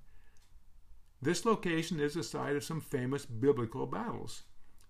This 1.20 1.44
location 1.44 2.00
is 2.00 2.14
the 2.14 2.22
site 2.22 2.56
of 2.56 2.64
some 2.64 2.80
famous 2.80 3.26
biblical 3.26 3.86
battles. 3.86 4.42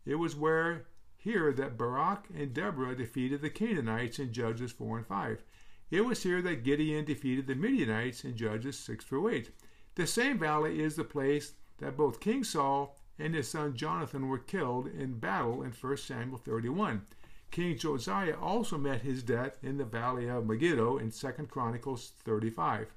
It 0.05 0.17
was 0.17 0.37
where 0.37 0.87
here 1.17 1.53
that 1.53 1.77
Barak 1.77 2.27
and 2.35 2.55
Deborah 2.55 2.97
defeated 2.97 3.43
the 3.43 3.51
Canaanites 3.51 4.19
in 4.19 4.33
Judges 4.33 4.73
4 4.73 4.99
and 4.99 5.07
5. 5.07 5.43
It 5.91 6.03
was 6.03 6.23
here 6.23 6.43
that 6.43 6.65
Gideon 6.65 7.05
defeated 7.05 7.47
the 7.47 7.55
Midianites 7.55 8.25
in 8.25 8.37
Judges 8.37 8.79
6 8.79 9.05
through 9.05 9.29
8. 9.29 9.51
The 9.95 10.07
same 10.07 10.39
valley 10.39 10.83
is 10.83 10.97
the 10.97 11.05
place 11.05 11.55
that 11.79 11.97
both 11.97 12.21
King 12.21 12.45
Saul 12.45 12.98
and 13.19 13.35
his 13.35 13.49
son 13.49 13.75
Jonathan 13.75 14.29
were 14.29 14.39
killed 14.39 14.87
in 14.87 15.19
battle 15.19 15.63
in 15.63 15.73
1 15.73 15.97
Samuel 15.97 16.39
31. 16.39 17.07
King 17.51 17.79
Josiah 17.79 18.37
also 18.39 18.77
met 18.77 19.03
his 19.03 19.23
death 19.23 19.59
in 19.63 19.79
the 19.79 19.85
valley 19.85 20.29
of 20.29 20.47
Megiddo 20.47 20.99
in 20.99 21.11
2 21.11 21.29
Chronicles 21.49 22.13
35. 22.25 22.93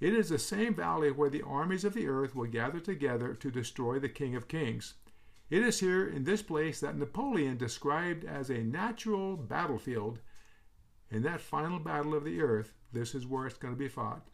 It 0.00 0.14
is 0.14 0.28
the 0.28 0.38
same 0.38 0.74
valley 0.74 1.10
where 1.10 1.30
the 1.30 1.42
armies 1.42 1.84
of 1.84 1.94
the 1.94 2.08
earth 2.08 2.34
will 2.34 2.48
gather 2.48 2.80
together 2.80 3.34
to 3.34 3.50
destroy 3.50 3.98
the 3.98 4.08
King 4.08 4.34
of 4.34 4.48
Kings. 4.48 4.94
It 5.48 5.62
is 5.62 5.80
here 5.80 6.06
in 6.06 6.24
this 6.24 6.42
place 6.42 6.80
that 6.80 6.96
Napoleon 6.96 7.56
described 7.56 8.24
as 8.24 8.50
a 8.50 8.64
natural 8.64 9.36
battlefield. 9.36 10.18
In 11.10 11.22
that 11.22 11.40
final 11.40 11.78
battle 11.78 12.14
of 12.14 12.24
the 12.24 12.40
earth, 12.40 12.74
this 12.92 13.14
is 13.14 13.26
where 13.26 13.46
it's 13.46 13.58
going 13.58 13.74
to 13.74 13.78
be 13.78 13.88
fought. 13.88 14.26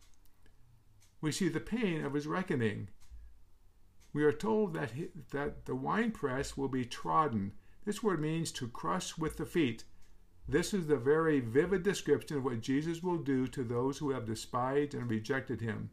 We 1.21 1.33
see 1.33 1.49
the 1.49 1.61
pain 1.61 2.05
of 2.05 2.15
his 2.15 2.27
reckoning. 2.27 2.89
We 4.13 4.25
are 4.25 4.33
told 4.33 4.75
that, 4.75 4.93
he, 4.93 5.09
that 5.31 5.67
the 5.67 5.75
winepress 5.75 6.57
will 6.57 6.69
be 6.69 6.85
trodden. 6.85 7.53
This 7.85 8.03
word 8.03 8.21
means 8.21 8.51
to 8.53 8.69
crush 8.69 9.19
with 9.19 9.37
the 9.37 9.47
feet. 9.47 9.85
This 10.49 10.73
is 10.73 10.87
the 10.87 10.97
very 10.97 11.41
vivid 11.41 11.83
description 11.83 12.39
of 12.39 12.45
what 12.45 12.61
Jesus 12.61 13.03
will 13.03 13.19
do 13.19 13.47
to 13.49 13.63
those 13.63 13.99
who 13.99 14.11
have 14.11 14.25
despised 14.25 14.95
and 14.95 15.11
rejected 15.11 15.61
him. 15.61 15.91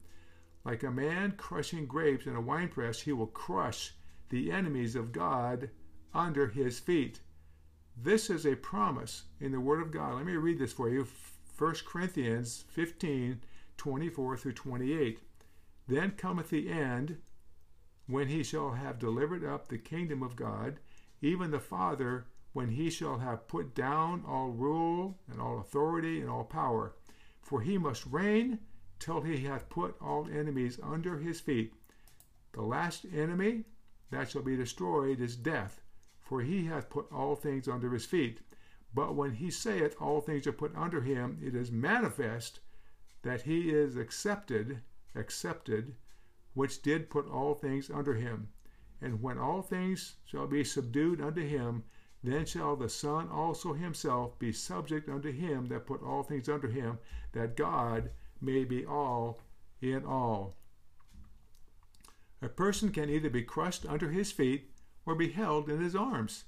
Like 0.63 0.84
a 0.84 0.91
man 0.91 1.34
crushing 1.38 1.86
grapes 1.86 2.25
in 2.25 2.36
a 2.36 2.41
winepress, 2.41 3.01
he 3.01 3.12
will 3.12 3.28
crush 3.28 3.93
the 4.30 4.51
enemies 4.51 4.95
of 4.95 5.12
God 5.12 5.69
under 6.13 6.47
his 6.47 6.80
feet. 6.80 7.19
This 7.97 8.30
is 8.30 8.45
a 8.45 8.56
promise 8.56 9.23
in 9.39 9.51
the 9.51 9.60
Word 9.60 9.82
of 9.82 9.91
God. 9.91 10.15
Let 10.15 10.25
me 10.25 10.36
read 10.36 10.60
this 10.60 10.73
for 10.73 10.89
you 10.89 11.08
1 11.58 11.75
Corinthians 11.86 12.65
15 12.69 13.41
24 13.78 14.38
through 14.38 14.54
28. 14.54 15.19
Then 15.88 16.12
cometh 16.12 16.49
the 16.49 16.69
end, 16.69 17.17
when 18.08 18.28
he 18.28 18.44
shall 18.44 18.72
have 18.72 19.00
delivered 19.00 19.44
up 19.44 19.68
the 19.68 19.78
kingdom 19.78 20.22
of 20.22 20.36
God, 20.36 20.80
even 21.22 21.52
the 21.52 21.60
Father, 21.60 22.28
when 22.54 22.70
he 22.70 22.89
shall 22.89 23.18
have 23.18 23.48
put 23.48 23.74
down 23.76 24.24
all 24.28 24.50
rule 24.50 25.18
and 25.30 25.41
all 25.41 25.60
authority 25.60 26.22
and 26.22 26.30
all 26.30 26.44
power. 26.44 26.96
For 27.41 27.62
he 27.62 27.78
must 27.78 28.06
reign 28.06 28.60
till 29.00 29.22
he 29.22 29.44
hath 29.44 29.70
put 29.70 29.96
all 30.02 30.28
enemies 30.28 30.80
under 30.82 31.18
his 31.18 31.41
feet. 31.41 31.74
The 32.54 32.62
last 32.62 33.06
enemy 33.13 33.65
that 34.12 34.30
shall 34.30 34.41
be 34.41 34.56
destroyed 34.56 35.20
is 35.20 35.36
death, 35.36 35.82
for 36.22 36.41
he 36.41 36.65
hath 36.65 36.89
put 36.89 37.12
all 37.12 37.36
things 37.36 37.68
under 37.68 37.91
his 37.91 38.06
feet. 38.06 38.41
But 38.94 39.15
when 39.15 39.34
he 39.34 39.52
saith 39.52 39.96
all 40.00 40.22
things 40.22 40.48
are 40.48 40.54
put 40.54 40.74
under 40.76 41.02
him, 41.02 41.39
it 41.44 41.54
is 41.54 41.72
manifest 41.72 42.62
that 43.24 43.41
he 43.41 43.70
is 43.72 43.98
accepted, 43.98 44.82
accepted, 45.15 45.96
which 46.56 46.82
did 46.82 47.12
put 47.12 47.30
all 47.30 47.54
things 47.54 47.91
under 47.91 48.15
him. 48.15 48.48
And 49.00 49.22
when 49.22 49.38
all 49.38 49.62
things 49.62 50.15
shall 50.26 50.48
be 50.48 50.63
subdued 50.63 51.22
unto 51.22 51.46
him, 51.46 51.84
then 52.24 52.46
shall 52.46 52.76
the 52.76 52.89
Son 52.89 53.30
also 53.30 53.74
himself 53.74 54.39
be 54.39 54.52
subject 54.52 55.08
unto 55.08 55.32
him 55.32 55.68
that 55.68 55.86
put 55.86 56.02
all 56.02 56.24
things 56.24 56.50
under 56.50 56.70
him, 56.70 56.98
that 57.34 57.56
God 57.56 58.10
may 58.41 58.63
be 58.63 58.84
all 58.84 59.41
in 59.80 60.04
all. 60.04 60.56
A 62.41 62.50
person 62.50 62.91
can 62.91 63.10
either 63.10 63.30
be 63.30 63.44
crushed 63.44 63.86
under 63.86 64.10
his 64.10 64.32
feet 64.32 64.72
or 65.06 65.13
be 65.13 65.32
held 65.32 65.70
in 65.70 65.80
his 65.80 65.96
arms. 65.96 66.46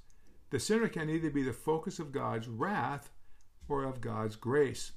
The 0.50 0.60
sinner 0.60 0.88
can 0.88 1.10
either 1.10 1.30
be 1.30 1.43
the 1.43 1.54
focus 1.54 2.00
of 2.00 2.12
God's 2.12 2.48
wrath 2.48 3.12
or 3.67 3.84
of 3.84 4.02
God's 4.02 4.36
grace. 4.36 4.93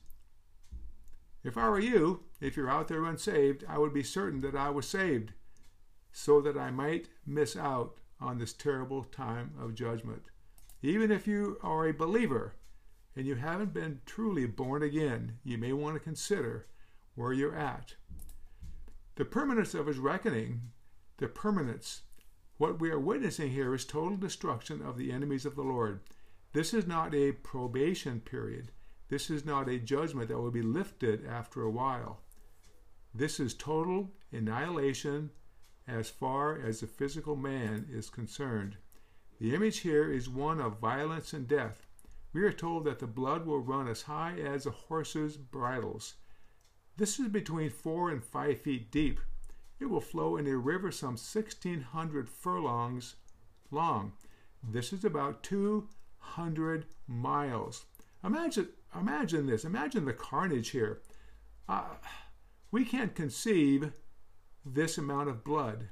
If 1.43 1.57
I 1.57 1.69
were 1.69 1.81
you, 1.81 2.25
if 2.41 2.57
you're 2.57 2.71
out 2.71 2.89
there 2.89 3.05
unsaved, 3.05 3.65
I 3.69 3.79
would 3.79 3.95
be 3.95 4.03
certain 4.03 4.41
that 4.43 4.55
I 4.55 4.71
was 4.71 4.87
saved, 4.87 5.33
so 6.13 6.41
that 6.43 6.57
I 6.57 6.71
might 6.71 7.09
miss 7.27 7.57
out 7.57 7.99
on 8.21 8.39
this 8.39 8.53
terrible 8.53 9.05
time 9.05 9.55
of 9.59 9.75
judgment. 9.75 10.25
Even 10.83 11.11
if 11.11 11.27
you 11.27 11.59
are 11.63 11.87
a 11.87 11.93
believer 11.93 12.57
and 13.17 13.27
you 13.27 13.37
haven't 13.37 13.73
been 13.73 14.01
truly 14.07 14.47
born 14.47 14.83
again, 14.83 15.39
you 15.43 15.57
may 15.57 15.73
want 15.73 15.97
to 15.97 16.01
consider 16.01 16.67
where 17.15 17.33
you're 17.33 17.57
at. 17.57 17.95
The 19.17 19.25
permanence 19.25 19.75
of 19.75 19.87
his 19.87 19.99
reckoning, 19.99 20.73
the 21.19 21.29
permanence, 21.29 22.03
what 22.59 22.81
we 22.81 22.91
are 22.91 23.01
witnessing 23.01 23.51
here 23.51 23.75
is 23.75 23.85
total 23.85 24.17
destruction 24.17 24.83
of 24.83 24.97
the 24.99 25.13
enemies 25.13 25.47
of 25.47 25.57
the 25.57 25.63
Lord. 25.63 26.01
This 26.53 26.75
is 26.75 26.87
not 26.87 27.15
a 27.15 27.33
probation 27.33 28.21
period. 28.21 28.73
This 29.11 29.29
is 29.29 29.45
not 29.45 29.69
a 29.69 29.81
judgment 29.81 30.29
that 30.29 30.39
will 30.39 30.53
be 30.53 30.63
lifted 30.63 31.27
after 31.27 31.63
a 31.63 31.71
while. 31.71 32.21
This 33.13 33.41
is 33.41 33.55
total 33.55 34.13
annihilation 34.31 35.31
as 35.89 36.09
far 36.09 36.57
as 36.57 36.79
the 36.79 36.87
physical 36.87 37.35
man 37.35 37.89
is 37.91 38.09
concerned. 38.09 38.77
The 39.41 39.53
image 39.53 39.79
here 39.79 40.13
is 40.13 40.29
one 40.29 40.61
of 40.61 40.79
violence 40.79 41.33
and 41.33 41.49
death. 41.49 41.89
We 42.33 42.45
are 42.45 42.53
told 42.53 42.85
that 42.85 43.01
the 43.01 43.09
blood 43.09 43.47
will 43.47 43.59
run 43.59 43.89
as 43.89 44.03
high 44.03 44.39
as 44.39 44.65
a 44.65 44.71
horse's 44.71 45.37
bridles. 45.37 46.15
This 46.97 47.19
is 47.19 47.29
between 47.29 47.71
four 47.71 48.11
and 48.11 48.23
five 48.23 48.61
feet 48.61 48.93
deep. 48.93 49.19
It 49.81 49.87
will 49.87 50.01
flow 50.01 50.37
in 50.37 50.47
a 50.47 50.57
river 50.57 50.93
some 50.93 51.17
1,600 51.17 52.29
furlongs 52.29 53.17
long. 53.73 54.13
This 54.63 54.93
is 54.93 55.05
about 55.05 55.43
200 55.43 56.87
miles. 57.09 57.87
Imagine 58.23 58.69
imagine 58.99 59.47
this. 59.47 59.65
Imagine 59.65 60.05
the 60.05 60.13
carnage 60.13 60.71
here. 60.71 61.01
Uh, 61.69 61.95
we 62.71 62.85
can't 62.85 63.15
conceive 63.15 63.93
this 64.65 64.99
amount 64.99 65.29
of 65.29 65.45
blood. 65.45 65.89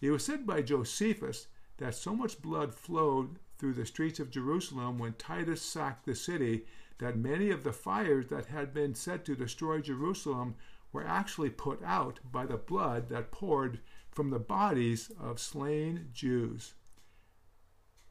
It 0.00 0.10
was 0.10 0.24
said 0.24 0.46
by 0.46 0.62
Josephus 0.62 1.46
that 1.78 1.94
so 1.94 2.14
much 2.14 2.42
blood 2.42 2.74
flowed 2.74 3.38
through 3.58 3.74
the 3.74 3.86
streets 3.86 4.20
of 4.20 4.30
Jerusalem 4.30 4.98
when 4.98 5.14
Titus 5.14 5.62
sacked 5.62 6.04
the 6.04 6.14
city 6.14 6.64
that 6.98 7.16
many 7.16 7.50
of 7.50 7.64
the 7.64 7.72
fires 7.72 8.26
that 8.28 8.46
had 8.46 8.74
been 8.74 8.94
set 8.94 9.24
to 9.24 9.34
destroy 9.34 9.80
Jerusalem 9.80 10.56
were 10.92 11.06
actually 11.06 11.50
put 11.50 11.82
out 11.82 12.20
by 12.30 12.46
the 12.46 12.56
blood 12.56 13.08
that 13.08 13.30
poured 13.30 13.80
from 14.10 14.30
the 14.30 14.38
bodies 14.38 15.10
of 15.20 15.40
slain 15.40 16.08
Jews. 16.12 16.74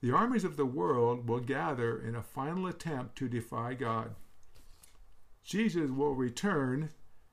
The 0.03 0.11
armies 0.11 0.43
of 0.43 0.57
the 0.57 0.65
world 0.65 1.29
will 1.29 1.39
gather 1.39 1.97
in 1.97 2.13
a 2.13 2.21
final 2.21 2.67
attempt 2.67 3.15
to 3.19 3.29
defy 3.29 3.73
God. 3.73 4.15
Jesus 5.45 5.89
will 5.91 6.13
return, 6.13 6.89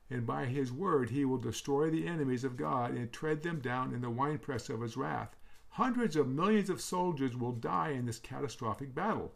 and 0.09 0.25
by 0.25 0.45
his 0.45 0.71
word 0.71 1.09
he 1.09 1.25
will 1.25 1.37
destroy 1.37 1.89
the 1.89 2.07
enemies 2.07 2.45
of 2.45 2.55
God 2.55 2.91
and 2.91 3.11
tread 3.11 3.43
them 3.43 3.59
down 3.59 3.93
in 3.93 3.99
the 3.99 4.09
winepress 4.09 4.69
of 4.69 4.79
his 4.79 4.95
wrath. 4.95 5.35
Hundreds 5.71 6.15
of 6.15 6.29
millions 6.29 6.69
of 6.69 6.79
soldiers 6.79 7.35
will 7.35 7.51
die 7.51 7.89
in 7.89 8.05
this 8.05 8.19
catastrophic 8.19 8.95
battle. 8.95 9.33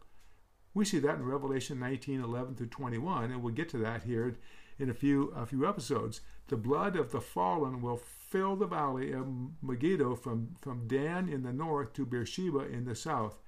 We 0.76 0.84
see 0.84 0.98
that 0.98 1.14
in 1.14 1.24
Revelation 1.24 1.80
19 1.80 2.20
11 2.20 2.54
through 2.54 2.66
21, 2.66 3.30
and 3.30 3.42
we'll 3.42 3.54
get 3.54 3.70
to 3.70 3.78
that 3.78 4.02
here 4.02 4.36
in 4.78 4.90
a 4.90 4.94
few, 4.94 5.28
a 5.34 5.46
few 5.46 5.66
episodes. 5.66 6.20
The 6.48 6.58
blood 6.58 6.96
of 6.96 7.12
the 7.12 7.20
fallen 7.22 7.80
will 7.80 7.96
fill 7.96 8.56
the 8.56 8.66
valley 8.66 9.10
of 9.10 9.26
Megiddo 9.62 10.16
from, 10.16 10.54
from 10.60 10.86
Dan 10.86 11.30
in 11.30 11.44
the 11.44 11.52
north 11.54 11.94
to 11.94 12.04
Beersheba 12.04 12.70
in 12.70 12.84
the 12.84 12.94
south. 12.94 13.38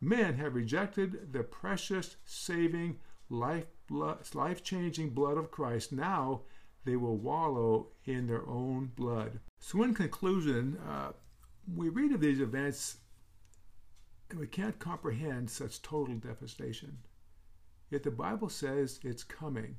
Men 0.00 0.34
have 0.34 0.56
rejected 0.56 1.32
the 1.32 1.44
precious, 1.44 2.16
saving, 2.24 2.98
life 3.30 4.64
changing 4.64 5.10
blood 5.10 5.38
of 5.38 5.52
Christ. 5.52 5.92
Now 5.92 6.40
they 6.84 6.96
will 6.96 7.16
wallow 7.16 7.90
in 8.04 8.26
their 8.26 8.48
own 8.48 8.90
blood. 8.96 9.38
So, 9.60 9.84
in 9.84 9.94
conclusion, 9.94 10.78
uh, 10.84 11.12
we 11.72 11.88
read 11.88 12.10
of 12.10 12.20
these 12.20 12.40
events 12.40 12.96
and 14.30 14.38
we 14.38 14.46
can't 14.46 14.78
comprehend 14.78 15.50
such 15.50 15.82
total 15.82 16.16
devastation. 16.16 16.98
Yet 17.90 18.02
the 18.02 18.10
Bible 18.10 18.48
says 18.48 18.98
it's 19.02 19.22
coming. 19.22 19.76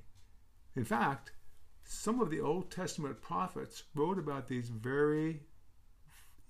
In 0.75 0.86
fact, 0.86 1.31
some 1.84 2.19
of 2.19 2.29
the 2.29 2.41
Old 2.41 2.71
Testament 2.71 3.21
prophets 3.21 3.84
wrote 3.93 4.17
about 4.17 4.47
these 4.47 4.69
very 4.69 5.41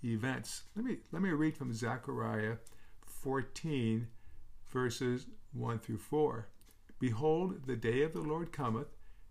events. 0.03 0.63
Let 0.75 0.85
me, 0.85 0.97
let 1.11 1.21
me 1.21 1.29
read 1.29 1.57
from 1.57 1.73
Zechariah 1.73 2.57
14, 3.05 4.07
verses 4.67 5.27
1 5.53 5.79
through 5.79 5.97
4. 5.97 6.47
Behold, 6.99 7.65
the 7.65 7.75
day 7.75 8.03
of 8.03 8.13
the 8.13 8.21
Lord 8.21 8.51
cometh, 8.51 8.87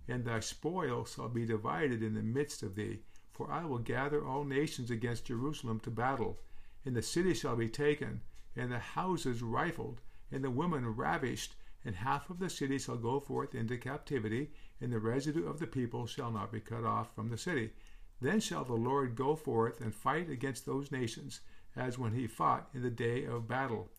and 0.09 0.25
thy 0.25 0.41
spoil 0.41 1.05
shall 1.05 1.29
be 1.29 1.47
divided 1.47 2.03
in 2.03 2.15
the 2.15 2.23
midst 2.23 2.63
of 2.63 2.75
thee. 2.75 3.01
For 3.33 3.51
I 3.51 3.65
will 3.65 3.79
gather 3.79 4.25
all 4.25 4.45
nations 4.45 4.91
against 4.91 5.27
Jerusalem 5.27 5.81
to 5.81 5.91
battle, 5.91 6.39
and 6.85 6.95
the 6.95 7.03
city 7.03 7.35
shall 7.35 7.57
be 7.57 7.69
taken, 7.69 8.21
and 8.57 8.71
the 8.71 8.79
houses 8.79 9.43
rifled, 9.43 10.01
and 10.31 10.43
the 10.43 10.51
women 10.51 10.87
ravished, 10.95 11.55
and 11.85 11.97
half 11.97 12.31
of 12.31 12.39
the 12.39 12.49
city 12.49 12.79
shall 12.79 12.97
go 12.97 13.21
forth 13.21 13.55
into 13.55 13.77
captivity, 13.77 14.51
and 14.81 14.93
the 14.93 14.99
residue 14.99 15.47
of 15.47 15.59
the 15.59 15.67
people 15.67 16.07
shall 16.07 16.31
not 16.31 16.51
be 16.51 16.61
cut 16.61 16.85
off 16.85 17.15
from 17.15 17.29
the 17.29 17.39
city. 17.39 17.73
Then 18.21 18.41
shall 18.41 18.65
the 18.65 18.75
Lord 18.75 19.17
go 19.17 19.37
forth 19.37 19.81
and 19.81 19.95
fight 19.95 20.31
against 20.31 20.65
those 20.65 20.91
nations, 20.91 21.41
as 21.77 21.99
when 21.99 22.15
he 22.15 22.27
fought 22.27 22.71
in 22.73 22.83
the 22.83 22.91
day 22.91 23.25
of 23.25 23.49
battle. 23.49 23.91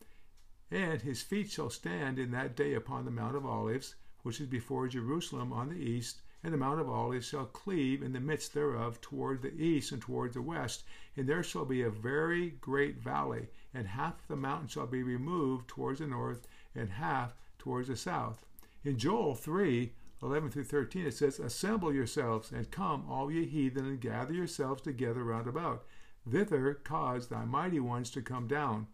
And 0.71 1.01
his 1.01 1.21
feet 1.21 1.51
shall 1.51 1.69
stand 1.69 2.17
in 2.17 2.31
that 2.31 2.55
day 2.55 2.73
upon 2.73 3.05
the 3.05 3.11
Mount 3.11 3.35
of 3.35 3.45
Olives, 3.45 3.95
which 4.23 4.41
is 4.41 4.47
before 4.47 4.87
Jerusalem 4.87 5.53
on 5.53 5.69
the 5.69 5.75
east, 5.75 6.21
and 6.43 6.53
the 6.53 6.57
Mount 6.57 6.79
of 6.79 6.89
Olives 6.89 7.27
shall 7.27 7.45
cleave 7.45 8.01
in 8.01 8.13
the 8.13 8.19
midst 8.19 8.53
thereof 8.53 8.99
toward 9.01 9.41
the 9.41 9.53
east 9.53 9.91
and 9.91 10.01
toward 10.01 10.33
the 10.33 10.41
west, 10.41 10.83
and 11.15 11.27
there 11.27 11.43
shall 11.43 11.65
be 11.65 11.83
a 11.83 11.89
very 11.89 12.49
great 12.49 12.97
valley, 12.97 13.47
and 13.75 13.87
half 13.87 14.27
the 14.27 14.35
mountain 14.35 14.67
shall 14.67 14.87
be 14.87 15.03
removed 15.03 15.67
towards 15.67 15.99
the 15.99 16.07
north, 16.07 16.47
and 16.73 16.89
half 16.91 17.35
towards 17.59 17.89
the 17.89 17.97
south. 17.97 18.45
In 18.83 18.97
Joel 18.97 19.35
3 19.35 19.91
11 20.23 20.49
through 20.49 20.63
13, 20.63 21.05
it 21.05 21.13
says, 21.13 21.39
Assemble 21.39 21.93
yourselves, 21.93 22.51
and 22.51 22.71
come, 22.71 23.05
all 23.09 23.29
ye 23.29 23.45
heathen, 23.45 23.85
and 23.85 23.99
gather 23.99 24.33
yourselves 24.33 24.81
together 24.81 25.23
round 25.23 25.45
about. 25.45 25.83
Thither 26.27 26.73
cause 26.73 27.27
thy 27.27 27.45
mighty 27.45 27.79
ones 27.79 28.09
to 28.11 28.21
come 28.21 28.47
down. 28.47 28.87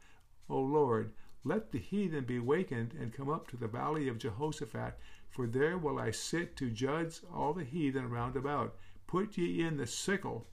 O 0.50 0.60
Lord, 0.60 1.14
let 1.44 1.72
the 1.72 1.80
heathen 1.80 2.26
be 2.26 2.40
wakened 2.40 2.94
and 3.00 3.14
come 3.14 3.30
up 3.30 3.48
to 3.50 3.58
the 3.58 3.68
valley 3.68 4.08
of 4.08 4.18
Jehoshaphat, 4.18 5.00
for 5.30 5.48
there 5.48 5.78
will 5.78 6.00
I 6.00 6.12
sit 6.12 6.56
to 6.58 6.70
judge 6.70 7.22
all 7.34 7.54
the 7.54 7.64
heathen 7.64 8.10
round 8.10 8.36
about. 8.36 8.76
Put 9.08 9.38
ye 9.38 9.62
in 9.62 9.78
the 9.78 9.88
sickle, 9.88 10.48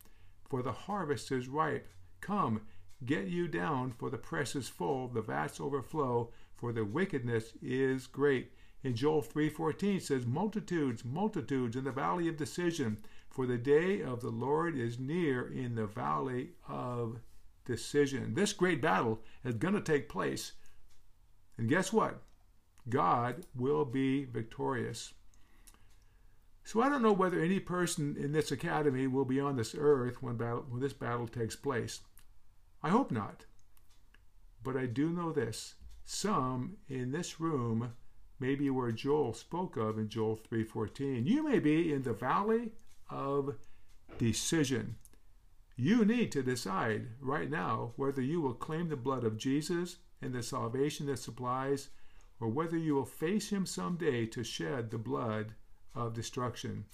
for 0.49 0.63
the 0.63 0.73
harvest 0.73 1.33
is 1.33 1.49
ripe. 1.49 1.89
Come, 2.21 2.61
get 3.05 3.27
you 3.27 3.49
down, 3.49 3.93
for 3.93 4.11
the 4.11 4.19
press 4.19 4.57
is 4.57 4.69
full, 4.69 5.09
the 5.09 5.23
vats 5.23 5.61
overflow, 5.61 6.33
for 6.55 6.73
the 6.73 6.85
wickedness 6.85 7.53
is 7.63 8.07
great. 8.07 8.53
In 8.83 8.95
Joel 8.95 9.23
3:14 9.23 10.01
says, 10.01 10.27
"Multitudes, 10.27 11.05
multitudes 11.05 11.77
in 11.77 11.85
the 11.85 11.93
valley 11.93 12.29
of 12.29 12.37
decision, 12.37 12.99
for 13.29 13.47
the 13.47 13.59
day 13.59 14.01
of 14.01 14.21
the 14.21 14.31
Lord 14.31 14.77
is 14.77 14.99
near 14.99 15.47
in 15.47 15.75
the 15.75 15.87
valley 15.87 16.55
of 16.67 17.21
decision." 17.65 18.35
This 18.35 18.53
great 18.53 18.81
battle 18.81 19.23
is 19.45 19.55
going 19.55 19.75
to 19.75 19.81
take 19.81 20.09
place. 20.09 20.53
And 21.57 21.69
guess 21.69 21.93
what? 21.93 22.23
God 22.89 23.47
will 23.55 23.85
be 23.85 24.25
victorious. 24.25 25.13
So 26.65 26.81
I 26.81 26.89
don't 26.89 27.03
know 27.03 27.13
whether 27.13 27.41
any 27.41 27.61
person 27.61 28.17
in 28.17 28.33
this 28.33 28.53
academy 28.53 29.07
will 29.07 29.25
be 29.25 29.41
on 29.41 29.57
this 29.57 29.75
earth 29.75 30.23
when, 30.23 30.37
battle, 30.37 30.67
when 30.69 30.81
this 30.81 30.93
battle 30.93 31.27
takes 31.27 31.57
place. 31.57 32.01
I 32.83 32.91
hope 32.91 33.11
not. 33.11 33.47
But 34.63 34.77
I 34.77 34.87
do 34.87 35.11
know 35.11 35.33
this. 35.33 35.75
Some 36.05 36.77
in 36.89 37.13
this 37.13 37.41
room 37.41 37.93
may 38.41 38.55
be 38.55 38.71
where 38.71 38.93
Joel 38.93 39.35
spoke 39.35 39.77
of 39.77 39.99
in 39.99 40.09
Joel 40.09 40.37
3:14. 40.37 41.27
You 41.27 41.43
may 41.43 41.59
be 41.59 41.93
in 41.93 42.03
the 42.03 42.13
valley 42.13 42.73
of 43.11 43.57
decision. 44.17 44.97
You 45.77 46.05
need 46.05 46.33
to 46.33 46.43
decide 46.43 47.09
right 47.21 47.51
now 47.51 47.93
whether 47.97 48.23
you 48.23 48.41
will 48.41 48.55
claim 48.55 48.89
the 48.89 48.97
blood 48.97 49.25
of 49.25 49.37
Jesus 49.37 49.99
and 50.21 50.35
the 50.35 50.43
salvation 50.43 51.07
that 51.07 51.19
supplies 51.19 51.91
or 52.41 52.49
whether 52.49 52.77
you 52.77 52.95
will 52.95 53.05
face 53.05 53.51
him 53.51 53.67
someday 53.67 54.27
to 54.27 54.43
shed 54.45 54.91
the 54.91 54.99
blood 54.99 55.55
of 55.95 56.15
destruction. 56.15 56.85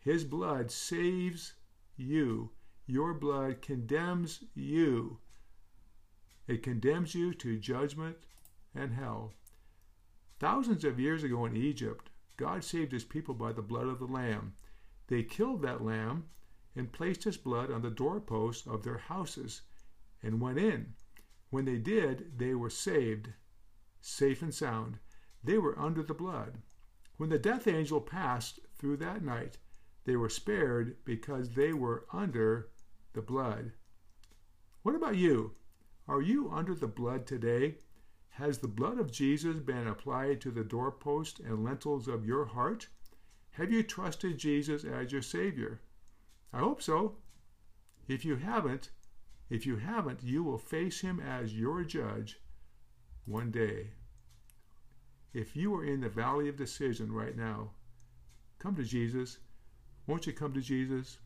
His 0.00 0.24
blood 0.24 0.70
saves 0.70 1.54
you. 1.96 2.50
Your 2.90 3.12
blood 3.12 3.60
condemns 3.60 4.44
you. 4.54 5.18
It 6.46 6.62
condemns 6.62 7.14
you 7.14 7.34
to 7.34 7.58
judgment 7.58 8.16
and 8.74 8.94
hell. 8.94 9.34
Thousands 10.40 10.84
of 10.84 10.98
years 10.98 11.22
ago 11.22 11.44
in 11.44 11.54
Egypt, 11.54 12.08
God 12.38 12.64
saved 12.64 12.92
his 12.92 13.04
people 13.04 13.34
by 13.34 13.52
the 13.52 13.60
blood 13.60 13.88
of 13.88 13.98
the 13.98 14.06
Lamb. 14.06 14.54
They 15.08 15.22
killed 15.22 15.60
that 15.62 15.84
lamb 15.84 16.30
and 16.74 16.90
placed 16.90 17.24
his 17.24 17.36
blood 17.36 17.70
on 17.70 17.82
the 17.82 17.90
doorposts 17.90 18.66
of 18.66 18.84
their 18.84 18.96
houses 18.96 19.60
and 20.22 20.40
went 20.40 20.58
in. 20.58 20.94
When 21.50 21.66
they 21.66 21.76
did, 21.76 22.38
they 22.38 22.54
were 22.54 22.70
saved 22.70 23.34
safe 24.00 24.40
and 24.40 24.54
sound. 24.54 24.98
They 25.44 25.58
were 25.58 25.78
under 25.78 26.02
the 26.02 26.14
blood. 26.14 26.62
When 27.18 27.28
the 27.28 27.38
death 27.38 27.68
angel 27.68 28.00
passed 28.00 28.60
through 28.78 28.96
that 28.98 29.22
night, 29.22 29.58
they 30.04 30.16
were 30.16 30.30
spared 30.30 30.96
because 31.04 31.50
they 31.50 31.74
were 31.74 32.06
under 32.14 32.70
the 33.18 33.22
blood. 33.22 33.72
What 34.84 34.94
about 34.94 35.16
you? 35.16 35.56
Are 36.06 36.22
you 36.22 36.52
under 36.52 36.72
the 36.72 36.86
blood 36.86 37.26
today? 37.26 37.78
Has 38.28 38.58
the 38.58 38.68
blood 38.68 39.00
of 39.00 39.10
Jesus 39.10 39.58
been 39.58 39.88
applied 39.88 40.40
to 40.42 40.52
the 40.52 40.62
doorpost 40.62 41.40
and 41.40 41.64
lintels 41.64 42.06
of 42.06 42.24
your 42.24 42.44
heart? 42.44 42.86
Have 43.50 43.72
you 43.72 43.82
trusted 43.82 44.38
Jesus 44.38 44.84
as 44.84 45.10
your 45.10 45.22
Savior? 45.22 45.80
I 46.52 46.60
hope 46.60 46.80
so. 46.80 47.16
If 48.06 48.24
you 48.24 48.36
haven't, 48.36 48.90
if 49.50 49.66
you 49.66 49.74
haven't, 49.78 50.22
you 50.22 50.44
will 50.44 50.56
face 50.56 51.00
him 51.00 51.18
as 51.18 51.58
your 51.58 51.82
judge 51.82 52.38
one 53.24 53.50
day. 53.50 53.90
If 55.34 55.56
you 55.56 55.74
are 55.74 55.84
in 55.84 56.02
the 56.02 56.08
valley 56.08 56.48
of 56.48 56.54
decision 56.54 57.10
right 57.10 57.36
now, 57.36 57.72
come 58.60 58.76
to 58.76 58.84
Jesus. 58.84 59.38
Won't 60.06 60.28
you 60.28 60.32
come 60.32 60.54
to 60.54 60.60
Jesus? 60.60 61.18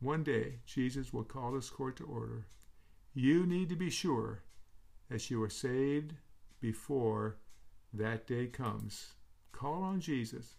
One 0.00 0.22
day, 0.22 0.60
Jesus 0.64 1.12
will 1.12 1.24
call 1.24 1.52
this 1.52 1.70
court 1.70 1.96
to 1.96 2.04
order. 2.04 2.46
You 3.14 3.46
need 3.46 3.68
to 3.70 3.76
be 3.76 3.90
sure 3.90 4.42
that 5.10 5.28
you 5.30 5.42
are 5.42 5.50
saved 5.50 6.14
before 6.60 7.38
that 7.92 8.26
day 8.26 8.46
comes. 8.46 9.14
Call 9.50 9.82
on 9.82 10.00
Jesus. 10.00 10.54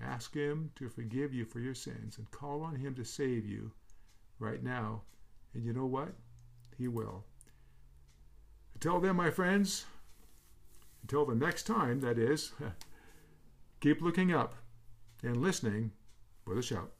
Ask 0.00 0.34
Him 0.34 0.70
to 0.74 0.90
forgive 0.90 1.32
you 1.32 1.46
for 1.46 1.60
your 1.60 1.74
sins 1.74 2.18
and 2.18 2.30
call 2.30 2.62
on 2.62 2.76
Him 2.76 2.94
to 2.96 3.04
save 3.04 3.46
you 3.46 3.72
right 4.38 4.62
now. 4.62 5.02
And 5.54 5.64
you 5.64 5.72
know 5.72 5.86
what? 5.86 6.12
He 6.76 6.88
will. 6.88 7.24
Until 8.74 9.00
then, 9.00 9.16
my 9.16 9.30
friends, 9.30 9.86
until 11.00 11.24
the 11.24 11.34
next 11.34 11.62
time, 11.62 12.00
that 12.00 12.18
is, 12.18 12.52
keep 13.80 14.02
looking 14.02 14.34
up 14.34 14.56
and 15.22 15.38
listening 15.38 15.92
for 16.44 16.54
the 16.54 16.60
shout. 16.60 16.95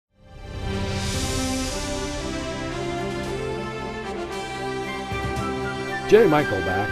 J. 6.08 6.28
Michael 6.28 6.60
back. 6.60 6.88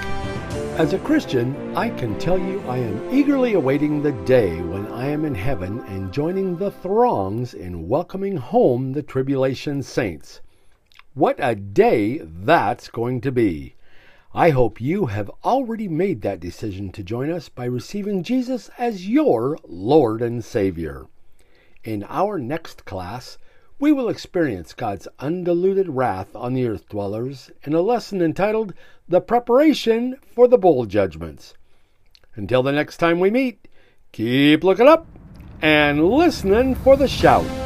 As 0.77 0.92
a 0.92 0.98
Christian, 0.98 1.77
I 1.77 1.88
can 1.90 2.18
tell 2.18 2.37
you 2.37 2.61
I 2.66 2.79
am 2.79 3.14
eagerly 3.14 3.55
awaiting 3.55 4.03
the 4.03 4.11
day 4.11 4.61
when 4.61 4.88
I 4.88 5.07
am 5.07 5.24
in 5.24 5.37
heaven 5.37 5.79
and 5.87 6.12
joining 6.12 6.57
the 6.57 6.72
throngs 6.72 7.55
in 7.55 7.88
welcoming 7.88 8.37
home 8.37 8.92
the 8.92 9.05
tribulation 9.05 9.85
saints. 9.85 10.40
What 11.14 11.37
a 11.38 11.55
day 11.55 12.22
that's 12.24 12.88
going 12.88 13.20
to 13.20 13.31
be! 13.31 13.77
I 14.35 14.50
hope 14.50 14.81
you 14.81 15.07
have 15.07 15.31
already 15.44 15.87
made 15.87 16.22
that 16.22 16.40
decision 16.40 16.90
to 16.90 17.05
join 17.05 17.31
us 17.31 17.48
by 17.48 17.66
receiving 17.66 18.24
Jesus 18.24 18.68
as 18.79 19.09
your 19.09 19.57
Lord 19.62 20.22
and 20.22 20.44
Savior. 20.44 21.07
In 21.85 22.05
our 22.09 22.40
next 22.40 22.85
class, 22.85 23.38
we 23.85 23.92
will 23.92 24.09
experience 24.09 24.73
God's 24.73 25.07
undiluted 25.18 25.90
wrath 25.90 26.35
on 26.35 26.55
the 26.55 26.66
earth 26.66 26.88
dwellers 26.88 27.51
in 27.64 27.75
a 27.75 27.83
lesson 27.83 28.23
entitled 28.23 28.73
The 29.07 29.20
Preparation 29.20 30.16
for 30.35 30.49
the 30.49 30.57
Bowl 30.57 30.87
Judgments. 30.87 31.53
Until 32.35 32.62
the 32.62 32.73
next 32.73 32.97
time 32.97 33.20
we 33.20 33.31
meet, 33.31 33.68
keep 34.11 34.64
looking 34.64 34.88
up 34.88 35.07
and 35.61 36.03
listening 36.03 36.77
for 36.77 36.97
the 36.97 37.07
shout. 37.07 37.63